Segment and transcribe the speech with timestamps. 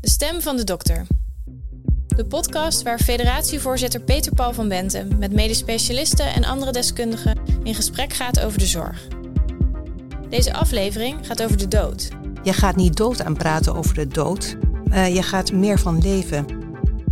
[0.00, 1.06] De stem van de dokter.
[2.06, 7.74] De podcast waar federatievoorzitter Peter Paul van Bentem met medisch specialisten en andere deskundigen in
[7.74, 9.06] gesprek gaat over de zorg.
[10.28, 12.08] Deze aflevering gaat over de dood.
[12.42, 14.56] Je gaat niet dood aan praten over de dood.
[14.88, 16.46] Uh, je gaat meer van leven.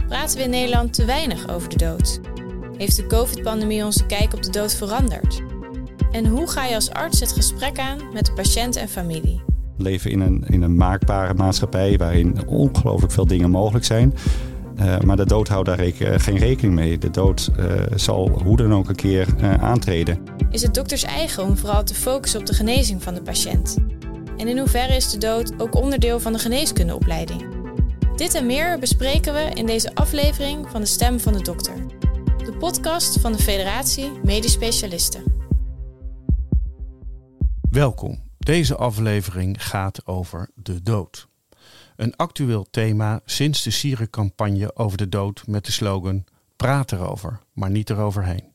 [0.06, 2.20] Praten we in Nederland te weinig over de dood?
[2.76, 5.42] Heeft de COVID-pandemie onze kijk op de dood veranderd?
[6.10, 9.55] En hoe ga je als arts het gesprek aan met de patiënt en familie?
[9.76, 14.14] We leven in een, in een maakbare maatschappij waarin ongelooflijk veel dingen mogelijk zijn.
[14.78, 16.98] Uh, maar de dood houdt daar reken, geen rekening mee.
[16.98, 17.64] De dood uh,
[17.94, 20.18] zal hoe dan ook een keer uh, aantreden.
[20.50, 23.76] Is het dokters eigen om vooral te focussen op de genezing van de patiënt?
[24.36, 27.44] En in hoeverre is de dood ook onderdeel van de geneeskundeopleiding?
[28.16, 31.74] Dit en meer bespreken we in deze aflevering van de Stem van de Dokter.
[32.44, 35.22] De podcast van de Federatie Medisch Specialisten.
[37.70, 38.25] Welkom.
[38.46, 41.28] Deze aflevering gaat over de dood.
[41.96, 46.24] Een actueel thema sinds de Sierencampagne over de dood met de slogan
[46.56, 48.52] Praat erover, maar niet eroverheen.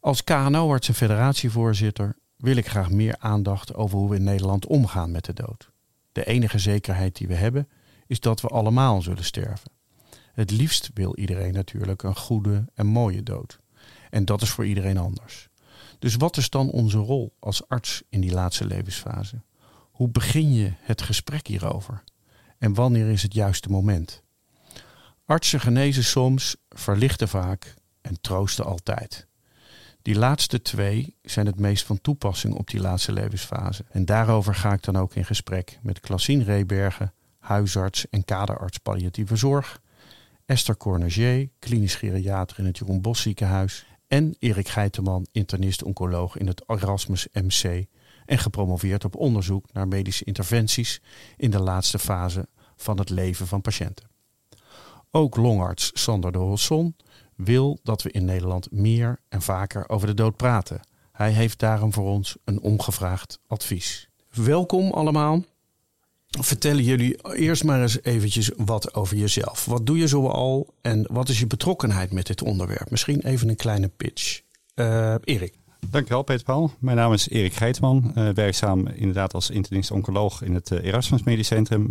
[0.00, 5.10] Als KNO-arts en federatievoorzitter wil ik graag meer aandacht over hoe we in Nederland omgaan
[5.10, 5.70] met de dood.
[6.12, 7.68] De enige zekerheid die we hebben
[8.06, 9.70] is dat we allemaal zullen sterven.
[10.32, 13.60] Het liefst wil iedereen natuurlijk een goede en mooie dood.
[14.10, 15.48] En dat is voor iedereen anders.
[16.02, 19.42] Dus wat is dan onze rol als arts in die laatste levensfase?
[19.90, 22.02] Hoe begin je het gesprek hierover?
[22.58, 24.22] En wanneer is het juiste moment?
[25.24, 29.26] Artsen genezen soms, verlichten vaak en troosten altijd.
[30.02, 33.84] Die laatste twee zijn het meest van toepassing op die laatste levensfase.
[33.90, 39.36] En daarover ga ik dan ook in gesprek met Klassien Rebergen, huisarts en kaderarts palliatieve
[39.36, 39.80] zorg,
[40.46, 46.62] Esther Cornager, klinisch geriater in het Jeroen Bos ziekenhuis en Erik Geiteman, internist-oncoloog in het
[46.66, 47.84] Erasmus MC
[48.24, 51.00] en gepromoveerd op onderzoek naar medische interventies
[51.36, 54.06] in de laatste fase van het leven van patiënten.
[55.10, 56.96] Ook longarts Sander de Hosson
[57.36, 60.80] wil dat we in Nederland meer en vaker over de dood praten.
[61.12, 64.08] Hij heeft daarom voor ons een ongevraagd advies.
[64.30, 65.44] Welkom allemaal.
[66.40, 69.64] Vertellen jullie eerst maar eens eventjes wat over jezelf.
[69.64, 72.90] Wat doe je zoal en wat is je betrokkenheid met dit onderwerp?
[72.90, 74.40] Misschien even een kleine pitch.
[74.74, 75.54] Uh, Erik.
[75.90, 76.70] Dankjewel Peter Paul.
[76.78, 81.46] Mijn naam is Erik Geitman, uh, werkzaam inderdaad als internist-oncoloog in het uh, Erasmus Medisch
[81.46, 81.90] Centrum.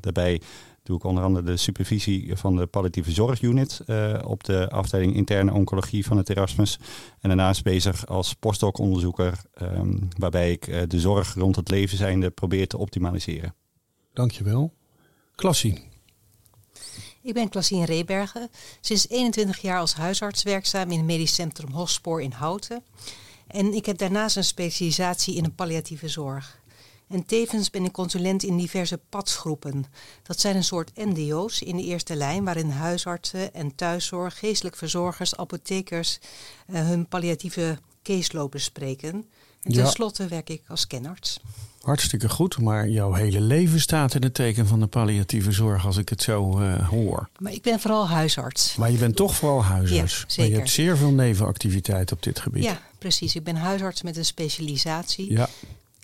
[0.00, 0.40] daarbij
[0.82, 3.80] doe ik onder andere de supervisie van de palliatieve zorgunit
[4.24, 6.78] op de afdeling interne oncologie van het Erasmus.
[7.20, 12.66] En daarnaast bezig als postdoc-onderzoeker, um, waarbij ik de zorg rond het leven zijnde probeer
[12.66, 13.54] te optimaliseren.
[14.12, 14.72] Dankjewel.
[15.34, 15.90] Klassien.
[17.22, 18.50] Ik ben Klassien Rebergen,
[18.80, 22.84] sinds 21 jaar als huisarts werkzaam in het medisch centrum Hospoor in Houten.
[23.46, 26.60] En ik heb daarnaast een specialisatie in de palliatieve zorg.
[27.08, 29.84] En tevens ben ik consulent in diverse padsgroepen.
[30.22, 35.36] Dat zijn een soort NDO's in de eerste lijn, waarin huisartsen en thuiszorg, geestelijk verzorgers,
[35.36, 36.18] apothekers
[36.66, 39.28] uh, hun palliatieve caseload bespreken.
[39.62, 41.40] En tenslotte werk ik als kenarts.
[41.82, 45.96] Hartstikke goed, maar jouw hele leven staat in het teken van de palliatieve zorg als
[45.96, 47.28] ik het zo uh, hoor.
[47.38, 48.76] Maar ik ben vooral huisarts.
[48.76, 50.18] Maar je bent toch vooral huisarts.
[50.18, 50.36] Ja, zeker.
[50.36, 52.62] Maar je hebt zeer veel nevenactiviteit op dit gebied.
[52.62, 53.34] Ja, precies.
[53.34, 55.32] Ik ben huisarts met een specialisatie.
[55.32, 55.48] Ja.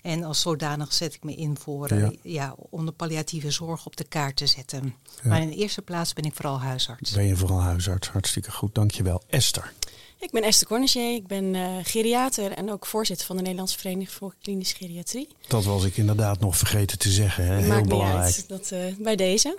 [0.01, 2.11] En als zodanig zet ik me in voor ja.
[2.21, 4.95] Ja om de palliatieve zorg op de kaart te zetten.
[5.23, 5.29] Ja.
[5.29, 7.11] Maar in de eerste plaats ben ik vooral huisarts.
[7.11, 8.09] Ben je vooral huisarts?
[8.09, 9.23] Hartstikke goed, dankjewel.
[9.27, 9.73] Esther.
[10.19, 14.11] Ik ben Esther Cornigier, ik ben uh, geriater en ook voorzitter van de Nederlandse Vereniging
[14.11, 15.27] voor Klinische Geriatrie.
[15.47, 17.57] Dat was ik inderdaad nog vergeten te zeggen, hè?
[17.57, 18.35] heel Maakt belangrijk.
[18.35, 19.57] Niet uit, dat, uh, bij deze.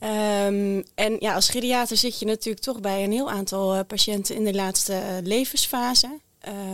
[0.00, 4.34] Um, en ja, als geriater zit je natuurlijk toch bij een heel aantal uh, patiënten
[4.34, 6.20] in de laatste levensfase.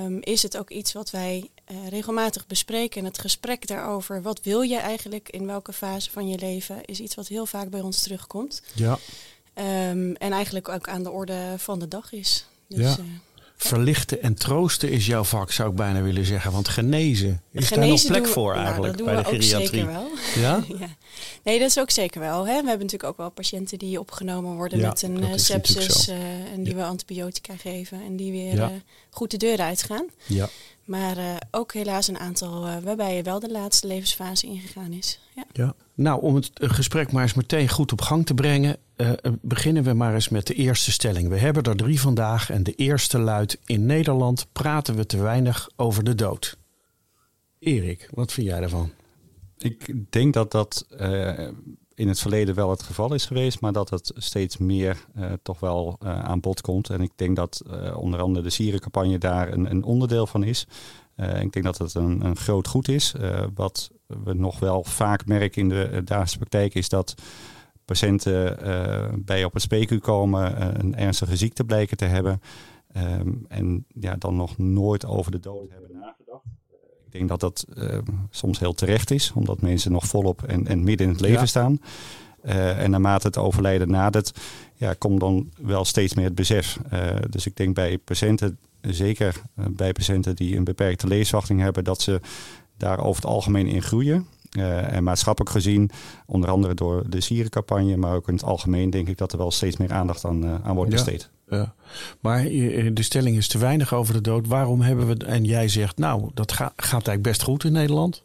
[0.04, 1.50] Um, is het ook iets wat wij
[1.88, 3.00] regelmatig bespreken.
[3.00, 7.00] En het gesprek daarover, wat wil je eigenlijk in welke fase van je leven, is
[7.00, 8.62] iets wat heel vaak bij ons terugkomt.
[8.74, 8.98] Ja.
[9.54, 12.46] Um, en eigenlijk ook aan de orde van de dag is.
[12.76, 12.97] Dus, ja.
[12.98, 13.04] Uh,
[13.56, 16.53] Verlichten en troosten is jouw vak, zou ik bijna willen zeggen.
[16.53, 19.32] Want genezen, is genezen daar nog plek we, voor nou, eigenlijk dat bij de doen
[19.32, 19.82] we geriatrie?
[19.82, 20.42] Ook zeker wel.
[20.42, 20.64] Ja?
[20.86, 20.97] ja?
[21.44, 22.38] Nee, dat is ook zeker wel.
[22.38, 22.60] Hè?
[22.60, 26.08] We hebben natuurlijk ook wel patiënten die opgenomen worden ja, met een uh, sepsis.
[26.08, 26.17] Uh,
[26.52, 26.78] en die ja.
[26.78, 28.02] we antibiotica geven.
[28.02, 28.70] En die weer ja.
[28.70, 28.76] uh,
[29.11, 30.06] goed de deur uitgaan.
[30.26, 30.49] Ja.
[30.84, 35.20] Maar uh, ook helaas een aantal waarbij je wel de laatste levensfase ingegaan is.
[35.34, 35.44] Ja.
[35.52, 35.75] ja.
[35.94, 39.12] Nou, om het gesprek maar eens meteen goed op gang te brengen, uh,
[39.43, 41.29] beginnen we maar eens met de eerste stelling.
[41.29, 45.69] We hebben er drie vandaag en de eerste luidt: In Nederland praten we te weinig
[45.76, 46.58] over de dood.
[47.58, 48.91] Erik, wat vind jij daarvan?
[49.58, 50.87] Ik denk dat dat
[51.94, 55.61] in het verleden wel het geval is geweest, maar dat het steeds meer uh, toch
[55.61, 56.91] wel aan bod komt.
[56.91, 57.62] En ik denk dat
[57.94, 60.67] onder andere de sierencampagne daar een, een onderdeel van is.
[61.17, 63.14] ik denk dat het een, een groot goed is.
[63.55, 67.14] wat we nog wel vaak merken in de dagelijkse praktijk is dat
[67.90, 68.58] patiënten
[69.25, 72.40] bij op het spreekuur komen, een ernstige ziekte blijken te hebben.
[72.92, 76.44] Ehm, en ja, dan nog nooit over de dood hebben nagedacht.
[77.06, 77.66] Ik denk dat dat
[78.31, 81.81] soms heel terecht is, omdat mensen nog volop en, en midden in het leven staan.
[82.42, 84.40] en naarmate het overlijden nadert,
[84.75, 86.78] ja, komt dan wel steeds meer het besef.
[87.31, 92.00] dus ik denk bij patiënten zeker eh, bij patiënten die een beperkte levensverwachting hebben, dat
[92.00, 92.20] ze
[92.76, 94.26] daar over het algemeen in groeien.
[94.58, 95.91] Uh, en maatschappelijk gezien,
[96.26, 99.50] onder andere door de sierencampagne, maar ook in het algemeen, denk ik dat er wel
[99.50, 101.31] steeds meer aandacht aan, uh, aan wordt besteed.
[101.49, 101.75] Ja,
[102.20, 104.47] Maar de stelling is te weinig over de dood.
[104.47, 108.25] Waarom hebben we, en jij zegt, nou, dat gaat gaat eigenlijk best goed in Nederland.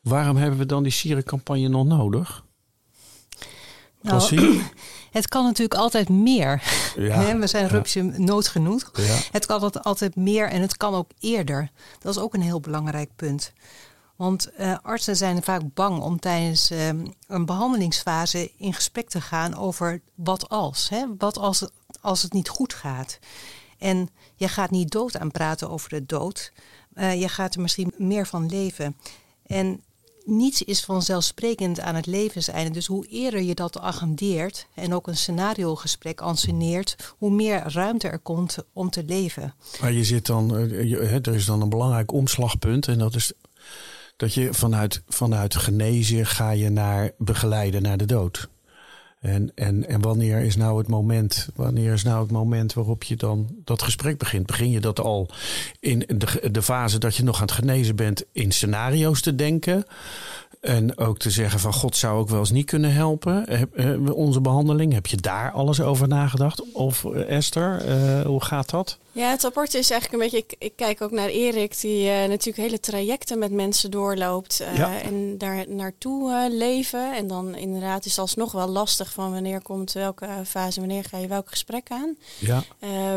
[0.00, 2.44] Waarom hebben we dan die sierencampagne nog nodig?
[4.02, 4.58] Nou,
[5.10, 6.62] het kan natuurlijk altijd meer.
[6.96, 8.90] Ja, we zijn rupsje nood genoeg.
[8.92, 9.18] Ja.
[9.32, 11.70] Het kan altijd meer en het kan ook eerder.
[11.98, 13.52] Dat is ook een heel belangrijk punt.
[14.18, 16.88] Want uh, artsen zijn vaak bang om tijdens uh,
[17.26, 20.88] een behandelingsfase in gesprek te gaan over wat als.
[20.88, 21.04] Hè?
[21.18, 23.18] Wat als het, als het niet goed gaat.
[23.78, 26.52] En je gaat niet dood aan praten over de dood.
[26.94, 28.96] Uh, je gaat er misschien meer van leven.
[29.46, 29.82] En
[30.24, 32.70] niets is vanzelfsprekend aan het levenseinde.
[32.70, 38.18] Dus hoe eerder je dat agendeert en ook een scenariogesprek anceneert, hoe meer ruimte er
[38.18, 39.54] komt om te leven.
[39.80, 43.32] Maar je zit dan, eh, er is dan een belangrijk omslagpunt en dat is
[44.18, 48.48] dat je vanuit, vanuit genezen ga je naar begeleiden naar de dood.
[49.20, 51.48] En, en, en wanneer is nou het moment?
[51.54, 54.46] Wanneer is nou het moment waarop je dan dat gesprek begint?
[54.46, 55.28] Begin je dat al
[55.80, 59.84] in de, de fase dat je nog aan het genezen bent in scenario's te denken?
[60.60, 63.46] En ook te zeggen van God zou ook wel eens niet kunnen helpen.
[64.14, 66.72] Onze behandeling, heb je daar alles over nagedacht?
[66.72, 68.98] Of eh, Esther, uh, hoe gaat dat?
[69.18, 72.10] Ja, het aparte is eigenlijk een beetje, ik, ik kijk ook naar Erik, die uh,
[72.10, 77.16] natuurlijk hele trajecten met mensen doorloopt uh, en daar naartoe uh, leven.
[77.16, 81.18] En dan inderdaad is het alsnog wel lastig van wanneer komt welke fase, wanneer ga
[81.18, 82.16] je welk gesprek aan.
[82.38, 82.64] Ja.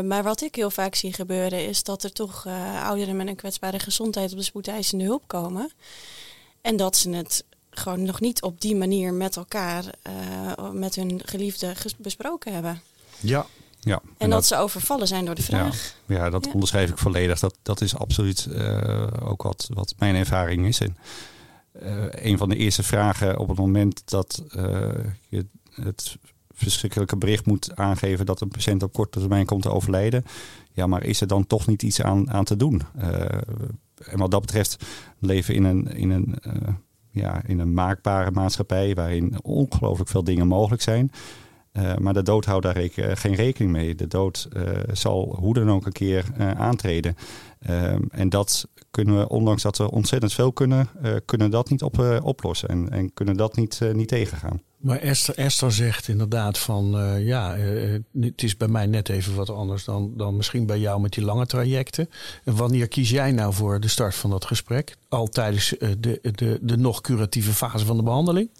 [0.02, 2.46] maar wat ik heel vaak zie gebeuren is dat er toch
[2.82, 5.70] ouderen met een kwetsbare gezondheid op de spoedeisende hulp komen.
[6.60, 9.84] En dat ze het gewoon nog niet op die manier met elkaar,
[10.72, 12.82] met hun geliefde besproken hebben.
[13.20, 13.46] Ja,
[13.84, 15.94] ja, en, en dat, ze overvallen zijn door de vraag.
[16.06, 17.38] Ja, ja dat onderschrijf ik volledig.
[17.38, 20.80] Dat, dat is absoluut uh, ook wat, wat mijn ervaring is.
[20.80, 20.96] En
[21.82, 24.88] uh, een van de eerste vragen op het moment dat uh,
[25.28, 26.16] je het
[26.50, 30.24] verschrikkelijke bericht moet aangeven dat een patiënt op korte termijn komt te overlijden.
[30.72, 32.82] Ja, maar is er dan toch niet iets aan, aan te doen?
[34.02, 34.76] en wat dat betreft
[35.18, 36.38] leven in een, in een
[37.12, 41.12] ja, in een maakbare maatschappij waarin ongelooflijk veel dingen mogelijk zijn.
[41.72, 43.94] Uh, maar de dood houdt daar eh, geen rekening mee.
[43.94, 46.24] De dood uh, zal hoe dan ook een keer
[46.56, 47.16] aantreden.
[48.10, 50.88] En dat kunnen we, ondanks dat we ontzettend veel kunnen,
[51.24, 52.68] kunnen dat niet op, oplossen.
[52.68, 54.62] En, en kunnen dat niet, niet tegengaan.
[54.76, 57.56] Maar Esther, Esther zegt inderdaad van ja,
[58.20, 61.24] het is bij mij net even wat anders dan, dan misschien bij jou met die
[61.24, 62.08] lange trajecten.
[62.44, 64.96] En wanneer kies jij nou voor de start van dat gesprek?
[65.08, 68.50] Al tijdens de, de, de nog curatieve fase van de behandeling?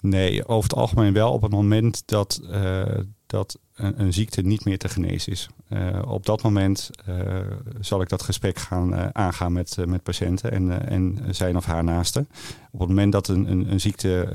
[0.00, 2.82] Nee, over het algemeen wel op het moment dat, uh,
[3.26, 5.48] dat een, ziekte niet meer te genezen is.
[5.68, 7.38] Uh, op dat moment uh,
[7.80, 12.28] zal ik dat gesprek gaan aangaan met, met patiënten en, en zijn of haar naasten.
[12.70, 14.28] Op het moment dat een, een, een ziekte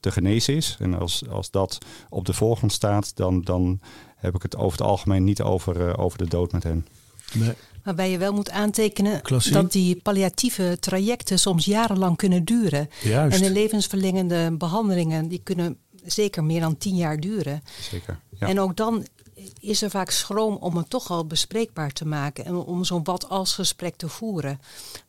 [0.00, 1.78] te genezen is en als, als dat
[2.08, 3.80] op de voorgrond staat, dan, dan
[4.16, 6.86] heb ik het over het algemeen niet over, over de dood met hen.
[7.34, 7.54] Nee.
[7.84, 9.20] Waarbij je wel moet aantekenen
[9.50, 12.88] dat die palliatieve trajecten soms jarenlang kunnen duren.
[13.02, 13.36] Juist.
[13.36, 17.62] En de levensverlengende behandelingen die kunnen zeker meer dan tien jaar duren.
[17.90, 18.20] Zeker.
[18.38, 18.46] Ja.
[18.46, 19.06] En ook dan
[19.60, 23.54] is er vaak schroom om het toch al bespreekbaar te maken en om zo'n wat-als
[23.54, 24.60] gesprek te voeren.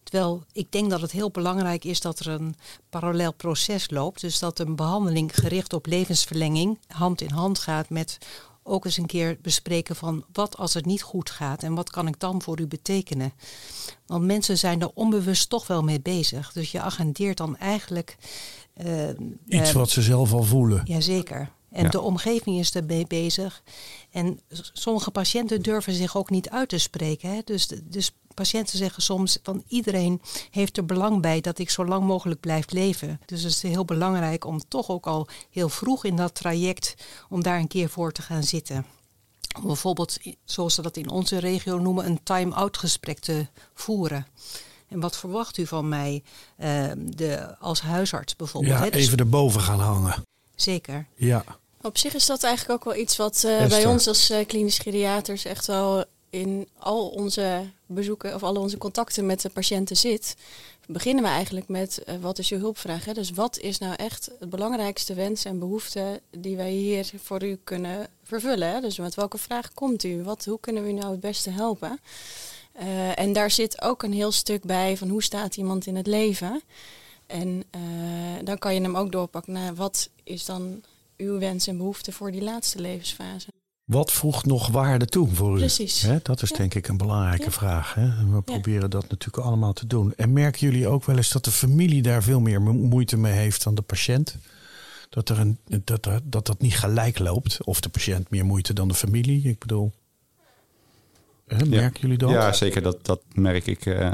[0.04, 2.56] Terwijl ik denk dat het heel belangrijk is dat er een
[2.90, 4.22] parallel proces loopt.
[4.22, 8.18] Dus dat een behandeling gericht op levensverlenging hand in hand gaat met
[8.64, 12.08] ook eens een keer bespreken van wat als het niet goed gaat en wat kan
[12.08, 13.34] ik dan voor u betekenen.
[14.06, 16.52] Want mensen zijn er onbewust toch wel mee bezig.
[16.52, 18.18] Dus je agendeert dan eigenlijk.
[18.86, 19.10] Uh,
[19.48, 20.82] Iets uh, wat ze zelf al voelen.
[20.86, 21.52] Jazeker.
[21.72, 23.64] En de omgeving is ermee bezig.
[24.12, 24.40] En
[24.74, 27.30] sommige patiënten durven zich ook niet uit te spreken.
[27.30, 27.42] Hè?
[27.46, 32.06] Dus, dus patiënten zeggen soms van iedereen heeft er belang bij dat ik zo lang
[32.06, 33.20] mogelijk blijf leven.
[33.26, 36.96] Dus het is heel belangrijk om toch ook al heel vroeg in dat traject
[37.30, 38.86] om daar een keer voor te gaan zitten.
[39.58, 44.28] Om bijvoorbeeld, zoals ze dat in onze regio noemen, een time-out gesprek te voeren.
[44.88, 46.24] En wat verwacht u van mij
[46.58, 48.80] uh, de, als huisarts bijvoorbeeld?
[48.80, 50.24] Ja, dus even erboven gaan hangen.
[50.56, 51.08] Zeker.
[51.16, 51.44] Ja.
[51.82, 54.78] Op zich is dat eigenlijk ook wel iets wat uh, bij ons als uh, klinisch
[54.78, 60.36] geriaters echt wel in al onze bezoeken of al onze contacten met de patiënten zit,
[60.88, 63.06] beginnen we eigenlijk met uh, wat is je hulpvraag?
[63.06, 63.14] Hè?
[63.14, 67.60] Dus wat is nou echt het belangrijkste wens en behoefte die wij hier voor u
[67.64, 68.70] kunnen vervullen?
[68.72, 68.82] Hè?
[68.82, 70.24] Dus met welke vraag komt u?
[70.24, 72.00] Wat, hoe kunnen we u nou het beste helpen?
[73.16, 76.62] En daar zit ook een heel stuk bij van hoe staat iemand in het leven?
[77.28, 77.82] En uh,
[78.44, 80.84] dan kan je hem ook doorpakken naar wat is dan
[81.22, 83.48] uw wens en behoefte voor die laatste levensfase.
[83.84, 85.58] Wat voegt nog waarde toe voor u?
[85.58, 86.08] Precies.
[86.24, 87.94] dat is denk ik een belangrijke vraag.
[88.32, 90.14] We proberen dat natuurlijk allemaal te doen.
[90.16, 93.64] En merken jullie ook wel eens dat de familie daar veel meer moeite mee heeft
[93.64, 94.38] dan de patiënt?
[95.10, 97.64] Dat, er een, dat, er, dat dat niet gelijk loopt?
[97.64, 99.48] Of de patiënt meer moeite dan de familie?
[99.48, 99.92] Ik bedoel,
[101.48, 102.30] hè, merken jullie dat?
[102.30, 102.82] Ja, zeker.
[102.82, 104.12] Dat, dat merk, ik, uh,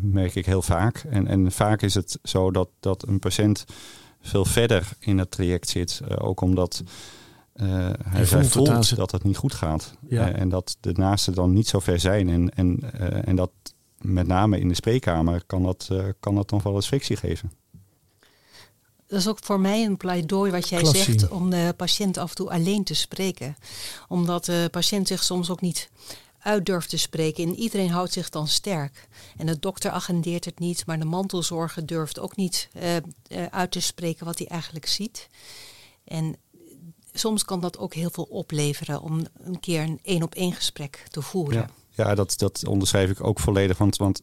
[0.00, 1.04] merk ik heel vaak.
[1.10, 3.64] En, en vaak is het zo dat, dat een patiënt
[4.24, 6.00] veel verder in het traject zit.
[6.08, 6.82] Uh, ook omdat
[7.56, 9.94] uh, hij, voelt, voelt dat het niet goed gaat.
[10.08, 10.28] Ja.
[10.28, 12.28] Uh, en dat de naasten dan niet zo ver zijn.
[12.28, 13.50] En, en, uh, en dat
[13.98, 15.88] met name in de spreekkamer kan dat,
[16.20, 17.52] kan dat dan wel eens frictie geven.
[19.06, 21.02] Dat is ook voor mij een pleidooi wat jij Klassie.
[21.02, 23.56] zegt om de patiënt af en toe alleen te spreken.
[24.08, 25.90] Omdat de patiënt zich soms ook niet
[26.44, 27.44] uit durft te spreken.
[27.44, 29.08] En iedereen houdt zich dan sterk.
[29.36, 32.68] En de dokter agendeert het niet, maar de mantelzorger durft ook niet
[33.50, 35.28] uit te spreken wat hij eigenlijk ziet.
[36.04, 36.36] En
[37.12, 41.06] soms kan dat ook heel veel opleveren om een keer een één op één gesprek
[41.10, 41.70] te voeren.
[41.90, 43.78] Ja, dat, dat onderschrijf ik ook volledig.
[43.78, 44.22] Want, want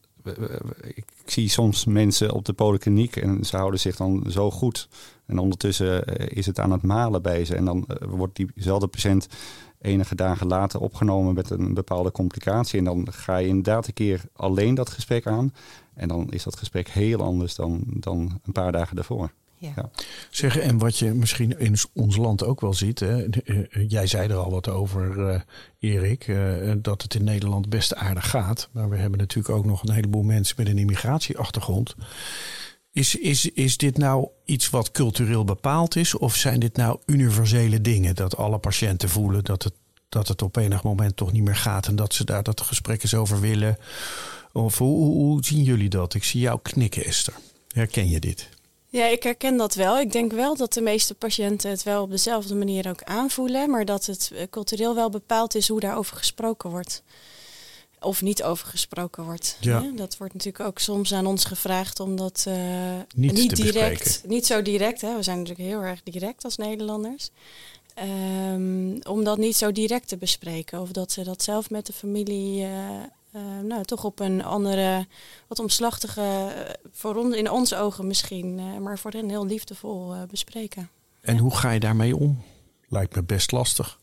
[0.82, 4.88] ik zie soms mensen op de polykliniek en ze houden zich dan zo goed.
[5.26, 7.56] En ondertussen eh, is het aan het malen bij ze.
[7.56, 9.28] En dan eh, wordt diezelfde patiënt
[9.82, 12.80] enige dagen later opgenomen met een bepaalde complicatie.
[12.80, 15.54] En dan ga je inderdaad een keer alleen dat gesprek aan.
[15.94, 19.32] En dan is dat gesprek heel anders dan, dan een paar dagen daarvoor.
[19.62, 19.90] Ja.
[20.30, 24.08] Zeg, en wat je misschien in ons land ook wel ziet, hè, eh, eh, jij
[24.08, 25.40] zei er al wat over, uh,
[25.80, 28.70] Erik, uh, dat het in Nederland best aardig gaat.
[28.72, 31.96] Maar we hebben natuurlijk ook nog een heleboel mensen met een immigratieachtergrond.
[32.94, 36.18] Is, is, is dit nou iets wat cultureel bepaald is?
[36.18, 38.16] Of zijn dit nou universele dingen?
[38.16, 39.74] Dat alle patiënten voelen dat het,
[40.10, 43.04] dat het op enig moment toch niet meer gaat en dat ze daar dat gesprek
[43.04, 43.78] eens over willen?
[44.52, 46.14] Of hoe, hoe, zien jullie dat?
[46.14, 47.34] Ik zie jou knikken, Esther.
[47.68, 48.50] Herken je dit?
[48.88, 50.00] Ja, ik herken dat wel.
[50.00, 53.86] Ik denk wel dat de meeste patiënten het wel op dezelfde manier ook aanvoelen, maar
[53.86, 57.04] dat het eh, cultureel wel bepaald is hoe daarover gesproken wordt.
[58.04, 59.58] Of niet over gesproken wordt.
[59.60, 59.92] Ja.
[59.96, 62.56] Dat wordt natuurlijk ook soms aan ons gevraagd, omdat uh,
[63.16, 65.16] niet, niet direct, niet zo direct, hè.
[65.16, 67.30] we zijn natuurlijk heel erg direct als Nederlanders.
[68.54, 70.82] Um, om dat niet zo direct te bespreken.
[70.82, 72.70] Of dat ze dat zelf met de familie uh,
[73.36, 75.08] uh, nou, toch op een andere,
[75.48, 76.52] wat omslachtige,
[76.92, 80.90] voor ons, in onze ogen misschien, maar voor hen heel liefdevol bespreken.
[81.22, 81.42] En ja.
[81.42, 82.42] hoe ga je daarmee om?
[82.88, 84.00] Lijkt me best lastig.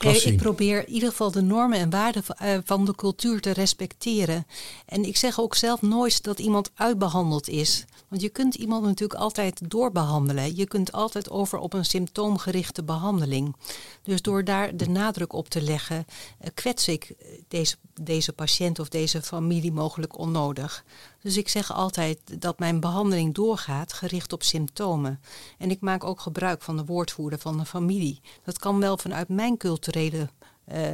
[0.00, 2.22] Ik probeer in ieder geval de normen en waarden
[2.64, 4.46] van de cultuur te respecteren.
[4.86, 7.84] En ik zeg ook zelf nooit dat iemand uitbehandeld is.
[8.08, 10.56] Want je kunt iemand natuurlijk altijd doorbehandelen.
[10.56, 13.56] Je kunt altijd over op een symptoomgerichte behandeling.
[14.02, 16.06] Dus door daar de nadruk op te leggen,
[16.54, 17.14] kwets ik
[17.48, 20.84] deze, deze patiënt of deze familie mogelijk onnodig.
[21.20, 25.20] Dus ik zeg altijd dat mijn behandeling doorgaat gericht op symptomen.
[25.58, 28.20] En ik maak ook gebruik van de woordvoerder van de familie.
[28.44, 30.28] Dat kan wel vanuit mijn culturele
[30.72, 30.88] uh,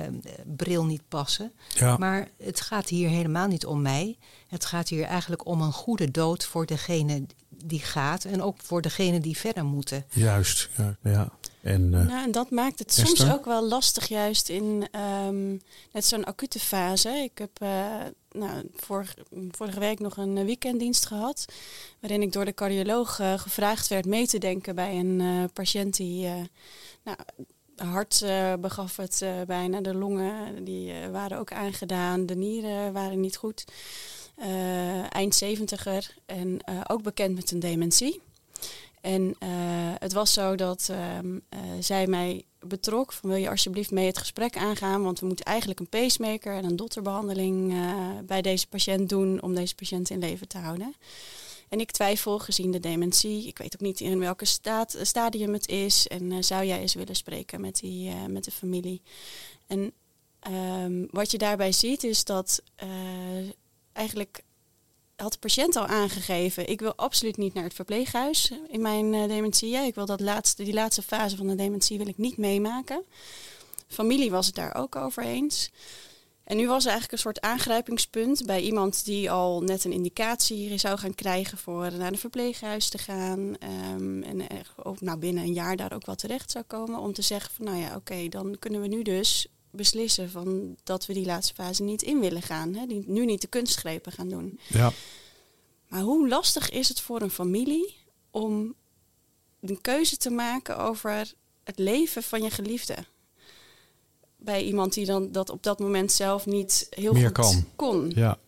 [0.57, 1.53] bril niet passen.
[1.75, 1.97] Ja.
[1.97, 4.19] Maar het gaat hier helemaal niet om mij.
[4.49, 8.83] Het gaat hier eigenlijk om een goede dood voor degene die gaat en ook voor
[8.83, 10.05] degene die verder moeten.
[10.09, 10.97] Juist, ja.
[11.03, 11.29] ja.
[11.63, 13.07] En, uh, nou, en dat maakt het Esther?
[13.07, 14.89] soms ook wel lastig, juist in
[15.27, 15.61] um,
[15.93, 17.09] net zo'n acute fase.
[17.09, 17.95] Ik heb uh,
[18.39, 19.15] nou, vorig,
[19.51, 21.45] vorige week nog een weekenddienst gehad,
[22.01, 26.29] waarin ik door de cardioloog uh, gevraagd werd mee te denken bij een patiënt die
[27.05, 27.17] nou,
[27.77, 28.25] hart
[28.61, 29.81] begaf het bijna.
[29.81, 32.27] De longen die, waren ook aangedaan.
[32.27, 33.65] De nieren waren niet goed.
[35.09, 38.21] eind zeventiger en ook bekend met een dementie.
[39.01, 39.37] En
[39.99, 41.39] het was zo dat ehm,
[41.81, 45.81] zij mij betrok van wil je alsjeblieft mee het gesprek aangaan, want we moeten eigenlijk
[45.81, 47.75] een pacemaker en een dotterbehandeling
[48.27, 50.95] bij deze patiënt doen om deze patiënt in leven te houden.
[51.69, 53.47] En ik twijfel gezien de dementie.
[53.47, 56.07] Ik weet ook niet in welke staat, stadium het is.
[56.07, 59.03] En uh, zou jij eens willen spreken met, die, uh, met de familie?
[59.67, 59.93] En
[60.85, 62.63] um, wat je daarbij ziet is dat
[63.93, 64.43] eigenlijk
[65.17, 69.77] had de patiënt al aangegeven, ik wil absoluut niet naar het verpleeghuis in mijn dementie.
[69.77, 73.03] Ik wil dat laatste, die laatste fase van de dementie wil ik niet meemaken.
[73.89, 75.71] Familie was het daar ook over eens.
[76.45, 80.99] En nu was eigenlijk een soort aangrijpingspunt bij iemand die al net een indicatie zou
[80.99, 83.57] gaan krijgen voor naar een verpleeghuis te gaan.
[83.59, 84.43] ehm, en
[84.77, 87.01] ook nou, binnen een jaar daar ook wel terecht zou komen.
[87.01, 89.47] Om te zeggen van nou ja, oké, dan kunnen we nu dus
[89.77, 92.75] beslissen van dat we die laatste fase niet in willen gaan.
[92.75, 92.87] Hè?
[92.87, 94.59] Die, nu niet de kunstgrepen gaan doen.
[94.69, 94.93] Ja.
[95.89, 97.95] Maar hoe lastig is het voor een familie
[98.31, 98.75] om
[99.61, 101.33] een keuze te maken over
[101.65, 102.95] het leven van je geliefde?
[104.37, 107.65] Bij iemand die dan dat op dat moment zelf niet heel Meer goed kan.
[107.77, 108.13] kon.
[108.15, 108.39] ja.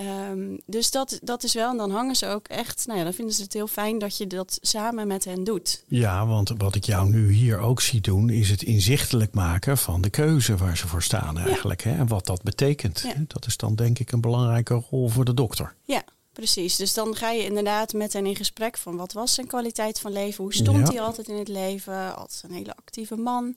[0.00, 3.12] Ehm, dus dat, dat is wel, en dan hangen ze ook echt, nou ja, dan
[3.12, 5.84] vinden ze het heel fijn dat je dat samen met hen doet.
[5.88, 10.00] Ja, want wat ik jou nu hier ook zie doen, is het inzichtelijk maken van
[10.00, 11.82] de keuze waar ze voor staan eigenlijk.
[11.82, 11.90] Hè?
[11.98, 13.00] En wat dat betekent.
[13.00, 13.12] Ja.
[13.26, 15.74] Dat is dan denk ik een belangrijke rol voor de dokter.
[15.84, 16.02] Ja,
[16.32, 16.76] precies.
[16.76, 20.12] Dus dan ga je inderdaad met hen in gesprek van wat was zijn kwaliteit van
[20.12, 20.92] leven, hoe stond Ja.
[20.92, 23.54] hij altijd in het leven, als een hele actieve man.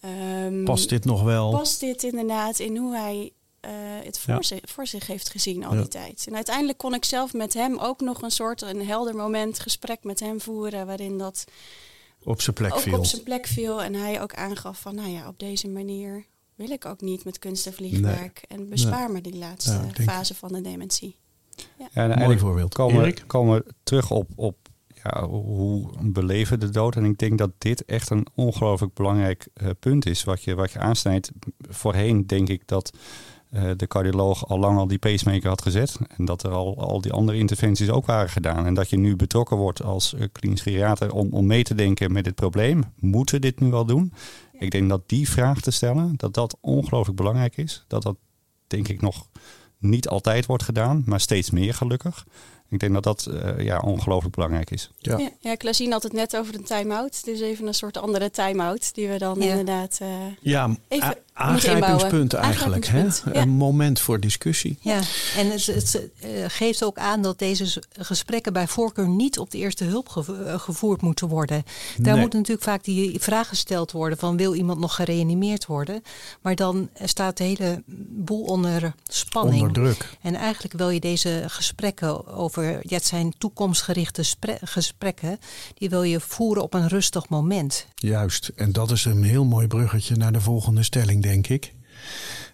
[0.00, 1.50] Ehm, Past dit nog wel?
[1.50, 3.70] past dit inderdaad in hoe hij eh,
[4.04, 4.42] het voor, Ja.
[4.42, 5.80] zich, voor zich heeft gezien al Ja.
[5.80, 6.24] die tijd.
[6.28, 10.04] En uiteindelijk kon ik zelf met hem ook nog een soort een helder moment gesprek
[10.04, 11.44] met hem voeren, waarin dat
[12.24, 12.98] Op zijn plek ook viel.
[12.98, 16.24] op zijn plek viel en hij ook aangaf van, nou ja, op deze manier
[16.54, 20.34] wil ik ook niet met kunst en vliegwerk en bespaar me die laatste Ja, fase
[20.34, 21.16] van de dementie.
[21.56, 22.74] Ja, en Mooi eigenlijk voorbeeld.
[22.74, 23.24] komen, Erik?
[23.26, 24.56] komen we terug op, op
[25.02, 26.96] ja, hoe beleven de dood.
[26.96, 30.72] En ik denk dat dit echt een ongelooflijk belangrijk eh, punt is wat je, wat
[30.72, 31.30] je aansnijdt.
[31.68, 32.90] Voorheen denk ik dat
[33.50, 35.98] de cardioloog al lang al die pacemaker had gezet.
[36.16, 38.66] En dat er al, al die andere interventies ook waren gedaan.
[38.66, 42.12] En dat je nu betrokken wordt als uh, klinisch geriater om, om mee te denken
[42.12, 42.84] met dit probleem.
[42.96, 44.12] Moeten we dit nu al doen?
[44.58, 47.84] Ik denk dat die vraag te stellen, dat dat ongelooflijk belangrijk is.
[47.88, 48.16] Dat dat
[48.66, 49.26] denk ik nog
[49.78, 52.26] niet altijd wordt gedaan, maar steeds meer gelukkig.
[52.68, 54.90] Ik denk dat dat uh, ja, ongelooflijk belangrijk is.
[54.98, 55.18] Ja.
[55.18, 57.24] Ja, ja had het net over een time-out.
[57.24, 59.50] Dus even een soort andere time-out die we dan ja.
[59.50, 60.08] inderdaad uh,
[60.40, 62.84] ja, even aangrijpingspunt eigenlijk.
[62.84, 63.40] Aangrijpingspunt, hè?
[63.40, 64.78] Een moment voor discussie.
[64.80, 65.00] Ja,
[65.36, 69.58] en het, het uh, geeft ook aan dat deze gesprekken bij voorkeur niet op de
[69.58, 71.64] eerste hulp gevo gevoerd moeten worden.
[71.96, 72.20] Daar nee.
[72.20, 76.02] moeten natuurlijk vaak die vraag gesteld worden van wil iemand nog gereanimeerd worden?
[76.40, 79.62] Maar dan staat de hele boel onder spanning.
[79.62, 80.16] Onder druk.
[80.20, 84.24] En eigenlijk wil je deze gesprekken over, ja, het zijn toekomstgerichte
[84.62, 85.38] gesprekken,
[85.74, 87.86] die wil je voeren op een rustig moment.
[87.94, 91.72] Juist, en dat is een heel mooi bruggetje naar de volgende stelling, denk ik.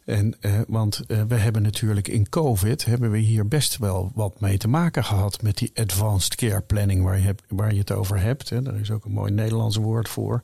[0.04, 4.40] En, uh, want uh, we hebben natuurlijk in COVID hebben we hier best wel wat
[4.40, 7.92] mee te maken gehad met die advanced care planning waar je, hebt, waar je het
[7.92, 8.48] over hebt.
[8.48, 8.62] Hè.
[8.62, 10.42] Daar is ook een mooi Nederlands woord voor.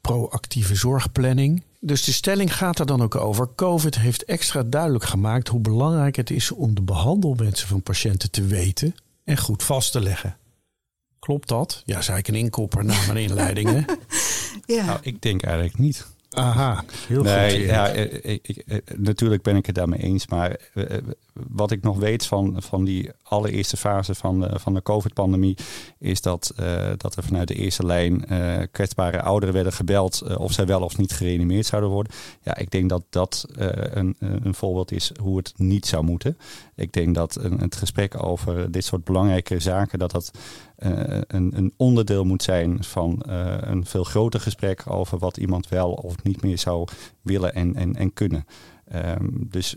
[0.00, 1.62] Proactieve zorgplanning.
[1.80, 3.48] Dus de stelling gaat er dan ook over.
[3.54, 8.46] COVID heeft extra duidelijk gemaakt hoe belangrijk het is om de behandelwensen van patiënten te
[8.46, 10.36] weten en goed vast te leggen.
[11.18, 11.82] Klopt dat?
[11.84, 13.68] Ja, zei ik een inkopper na mijn inleiding.
[13.68, 13.80] Hè?
[14.74, 14.84] ja.
[14.84, 16.06] Nou, ik denk eigenlijk niet.
[16.34, 17.66] Aha, heel nee, goed.
[17.68, 20.26] Ja, ik, ik, natuurlijk ben ik het daarmee eens.
[20.26, 20.56] Maar
[21.48, 25.56] wat ik nog weet van, van die allereerste fase van de, van de COVID-pandemie...
[25.98, 30.22] is dat, uh, dat er vanuit de eerste lijn uh, kwetsbare ouderen werden gebeld...
[30.26, 32.12] Uh, of zij wel of niet gereanimeerd zouden worden.
[32.42, 36.38] Ja, ik denk dat dat een, een voorbeeld is hoe het niet zou moeten.
[36.74, 39.98] Ik denk dat een, het gesprek over dit soort belangrijke zaken...
[39.98, 40.30] dat dat
[41.26, 43.22] een, een onderdeel moet zijn van
[43.60, 44.90] een veel groter gesprek...
[44.90, 46.88] over wat iemand wel of niet meer zou
[47.22, 48.46] willen en, en, en kunnen.
[48.94, 49.76] Um, dus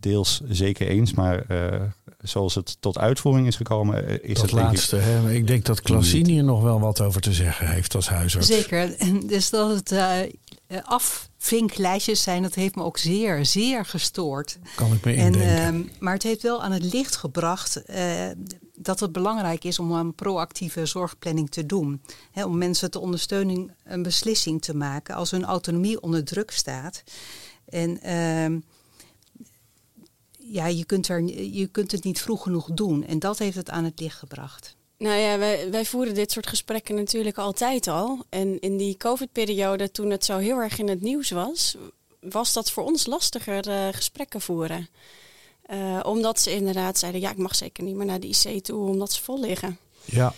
[0.00, 1.82] deels zeker eens, maar uh,
[2.20, 4.96] zoals het tot uitvoering is gekomen, uh, is dat het laatste.
[4.96, 5.32] Denk ik, hè?
[5.32, 8.46] ik denk dat Klasien hier nog wel wat over te zeggen heeft als huisarts.
[8.46, 8.96] Zeker.
[9.26, 14.58] Dus dat het uh, afvinklijstjes zijn, dat heeft me ook zeer, zeer gestoord.
[14.74, 15.90] Kan ik me en, indenken.
[15.98, 17.82] maar het heeft wel aan het licht gebracht
[18.76, 22.02] dat het belangrijk is om een proactieve zorgplanning te doen.
[22.34, 27.02] Om mensen te ondersteunen een beslissing te maken als hun autonomie onder druk staat.
[27.68, 28.60] En uh,
[30.38, 33.04] ja, je kunt, er, je kunt het niet vroeg genoeg doen.
[33.04, 34.76] En dat heeft het aan het licht gebracht.
[34.98, 38.24] Nou ja, wij, wij voeren dit soort gesprekken natuurlijk altijd al.
[38.28, 41.76] En in die COVID-periode, toen het zo heel erg in het nieuws was,
[42.20, 44.88] was dat voor ons lastiger uh, gesprekken voeren.
[45.72, 48.88] Uh, omdat ze inderdaad zeiden, ja, ik mag zeker niet meer naar de IC toe,
[48.88, 49.78] omdat ze vol liggen.
[50.04, 50.32] Ja.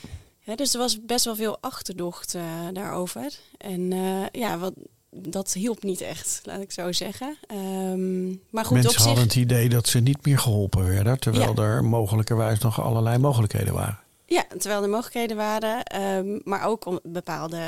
[0.55, 3.39] dus er was best wel veel achterdocht uh, daarover.
[3.59, 3.91] En
[4.33, 4.73] ja, wat,
[5.11, 7.37] dat hielp niet echt, laat ik zo zeggen.
[7.53, 9.07] Um, maar goed, Mensen op zich...
[9.07, 11.63] hadden het idee dat ze niet meer geholpen werden, terwijl ja.
[11.63, 13.99] er mogelijkerwijs nog allerlei mogelijkheden waren.
[14.27, 17.63] Ja, terwijl er mogelijkheden waren, um, maar ook om bepaalde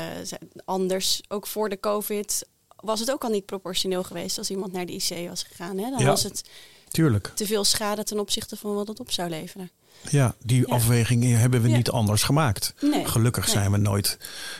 [0.65, 2.45] anders, ook voor de COVID
[2.75, 5.77] was het ook al niet proportioneel geweest als iemand naar de IC was gegaan.
[5.77, 5.89] Hè?
[5.89, 6.05] Dan ja.
[6.05, 6.49] was het
[6.91, 7.31] Tuurlijk.
[7.35, 9.71] te veel schade ten opzichte van wat het op zou leveren.
[10.09, 10.73] Ja, die Ja.
[10.73, 11.75] afwegingen hebben we Ja.
[11.77, 12.73] niet anders gemaakt.
[12.81, 13.05] Nee.
[13.07, 13.53] Gelukkig Nee.
[13.55, 14.17] zijn we nooit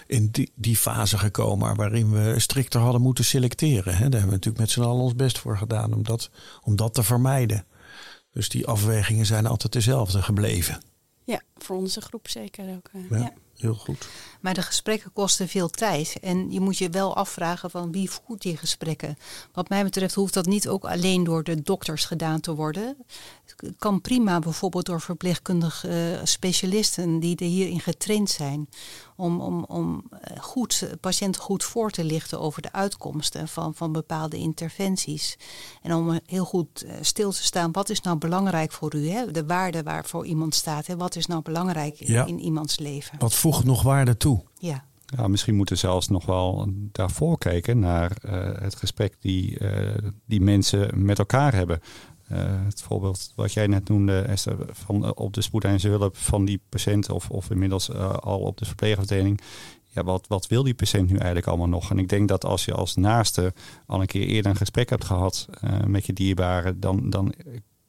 [0.07, 3.93] in die, die fase gekomen waarin we strikter hadden moeten selecteren.
[3.93, 3.99] Hè.
[3.99, 6.29] Daar hebben we natuurlijk met z'n allen ons best voor gedaan om dat,
[6.63, 7.65] om dat te vermijden.
[8.33, 10.81] Dus die afwegingen zijn altijd dezelfde gebleven.
[11.23, 12.89] Ja, voor onze groep zeker ook.
[12.93, 13.17] eh, Ja.
[13.17, 13.33] ja.
[13.61, 14.07] Heel goed.
[14.41, 16.17] Maar de gesprekken kosten veel tijd.
[16.21, 19.17] En je moet je wel afvragen van wie voert die gesprekken.
[19.53, 22.97] Wat mij betreft hoeft dat niet ook alleen door de dokters gedaan te worden.
[23.45, 28.69] Het kan prima bijvoorbeeld door verpleegkundige eh, specialisten die er hierin getraind zijn.
[29.15, 33.91] Om, om, om eh, goed, patiënten goed voor te lichten over de uitkomsten van, van
[33.91, 35.37] bepaalde interventies.
[35.81, 39.09] En om heel goed eh, stil te staan, wat is nou belangrijk voor u?
[39.09, 39.31] Hè?
[39.31, 40.87] De waarde waarvoor iemand staat.
[40.87, 40.97] Hè?
[40.97, 42.25] Wat is nou belangrijk in, Ja.
[42.25, 43.19] in iemands leven?
[43.19, 44.43] Wat voegt nog waarde toe?
[44.57, 44.85] Ja.
[45.17, 49.97] Ja, misschien moeten we zelfs nog wel daarvoor kijken naar eh, het gesprek die, eh,
[50.25, 51.81] die mensen met elkaar hebben.
[52.31, 56.61] Eh, het voorbeeld wat jij net noemde, Esther, van, op de spoedeisende hulp van die
[56.69, 59.41] patiënt of, of inmiddels eh, al op de verpleegafdeling.
[59.87, 61.89] Ja, wat, wat wil die patiënt nu eigenlijk allemaal nog?
[61.89, 63.53] En ik denk dat als je als naaste
[63.85, 67.33] al een keer eerder een gesprek hebt gehad eh, met je dierbare, dan, dan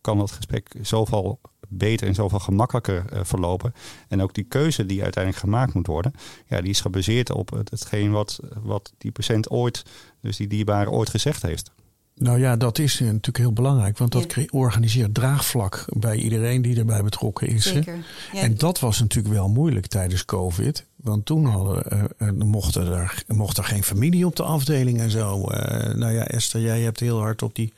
[0.01, 1.41] kan dat gesprek zoveel
[1.73, 3.75] beter en zoveel gemakkelijker eh, verlopen.
[4.09, 6.13] En ook die keuze die uiteindelijk gemaakt moet worden,
[6.47, 9.83] ja, die is gebaseerd op het, hetgeen wat, wat die patiënt ooit,
[10.21, 11.71] dus die dierbare ooit gezegd heeft.
[12.15, 13.99] Nou ja, dat is eh, natuurlijk heel belangrijk.
[13.99, 14.45] Want dat Ja.
[14.51, 17.63] organiseert draagvlak bij iedereen die erbij betrokken is.
[17.63, 17.97] Zeker.
[18.33, 20.87] Ja, En dat was natuurlijk wel moeilijk tijdens COVID.
[21.03, 25.11] Want toen hadden, eh, eh, mochten er, mocht er geen familie op de afdeling en
[25.11, 25.45] zo.
[25.45, 27.73] Eh, nou ja, Esther, jij hebt heel hard op die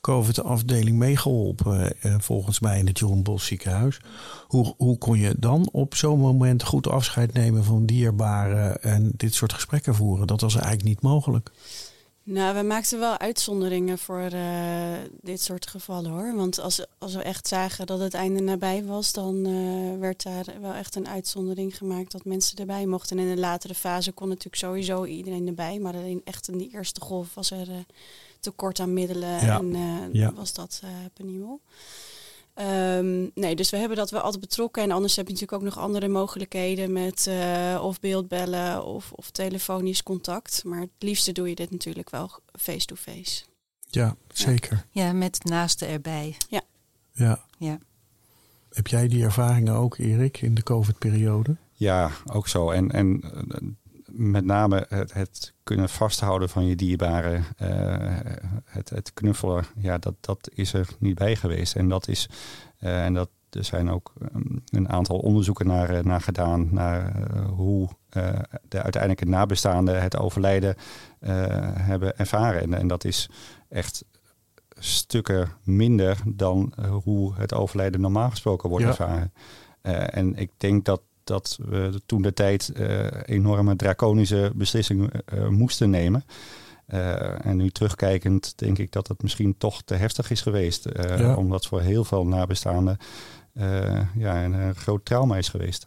[0.00, 2.00] COVID-afdeling meegeholpen.
[2.00, 4.00] eh, volgens mij in het Jeroen Bos ziekenhuis.
[4.46, 9.34] Hoe, hoe kon je dan op zo'n moment goed afscheid nemen van dierbaren en dit
[9.34, 10.26] soort gesprekken voeren?
[10.26, 11.50] Dat was eigenlijk niet mogelijk.
[12.32, 16.34] Nou, we maakten wel uitzonderingen voor eh, dit soort gevallen hoor.
[16.36, 20.44] Want als, als we echt zagen dat het einde nabij was, dan eh, werd daar
[20.60, 23.18] wel echt een uitzondering gemaakt dat mensen erbij mochten.
[23.18, 25.78] En in de latere fase kon natuurlijk sowieso iedereen erbij.
[25.78, 27.76] Maar alleen echt in die eerste golf was er eh,
[28.40, 29.58] tekort aan middelen Ja.
[29.58, 30.32] en Ja.
[30.32, 30.82] was dat
[31.14, 31.60] penibel.
[32.54, 34.82] Ehm, nee, dus we hebben dat wel altijd betrokken.
[34.82, 39.30] En anders heb je natuurlijk ook nog andere mogelijkheden met eh, of beeldbellen of, of
[39.30, 40.64] telefonisch contact.
[40.64, 43.44] Maar het liefste doe je dit natuurlijk wel face-to-face.
[43.90, 44.86] Ja, zeker.
[44.90, 46.36] ja, met naasten erbij.
[46.48, 46.62] Ja.
[47.58, 47.78] Ja.
[48.70, 51.56] Heb jij die ervaringen ook, Erik, in de COVID-periode?
[51.72, 52.70] Ja, ook zo.
[52.70, 53.68] En, en eh,
[54.12, 57.68] met name het, het kunnen vasthouden van je dierbaren, eh,
[58.64, 61.76] het, het knuffelen, ja, dat, dat is er niet bij geweest.
[61.76, 62.28] En dat is,
[62.78, 67.16] eh, en dat, er zijn ook um, een aantal onderzoeken naar, eh, naar gedaan, naar
[67.16, 67.88] uh, hoe
[68.68, 70.76] de uiteindelijke nabestaanden het overlijden
[71.74, 72.60] hebben ervaren.
[72.62, 73.30] En, en dat is
[73.68, 74.04] echt
[74.78, 78.90] stukken minder dan hoe het overlijden normaal gesproken wordt Ja.
[78.90, 79.32] ervaren.
[80.12, 85.90] En ik denk dat, dat we toen de tijd uh, enorme draconische beslissingen uh, moesten
[85.90, 86.24] nemen.
[86.88, 90.88] Uh, en nu terugkijkend denk ik dat het misschien toch te heftig is geweest.
[90.94, 91.34] Ja.
[91.34, 92.96] Omdat voor heel veel nabestaanden
[94.14, 95.86] ja, een, een groot trauma is geweest.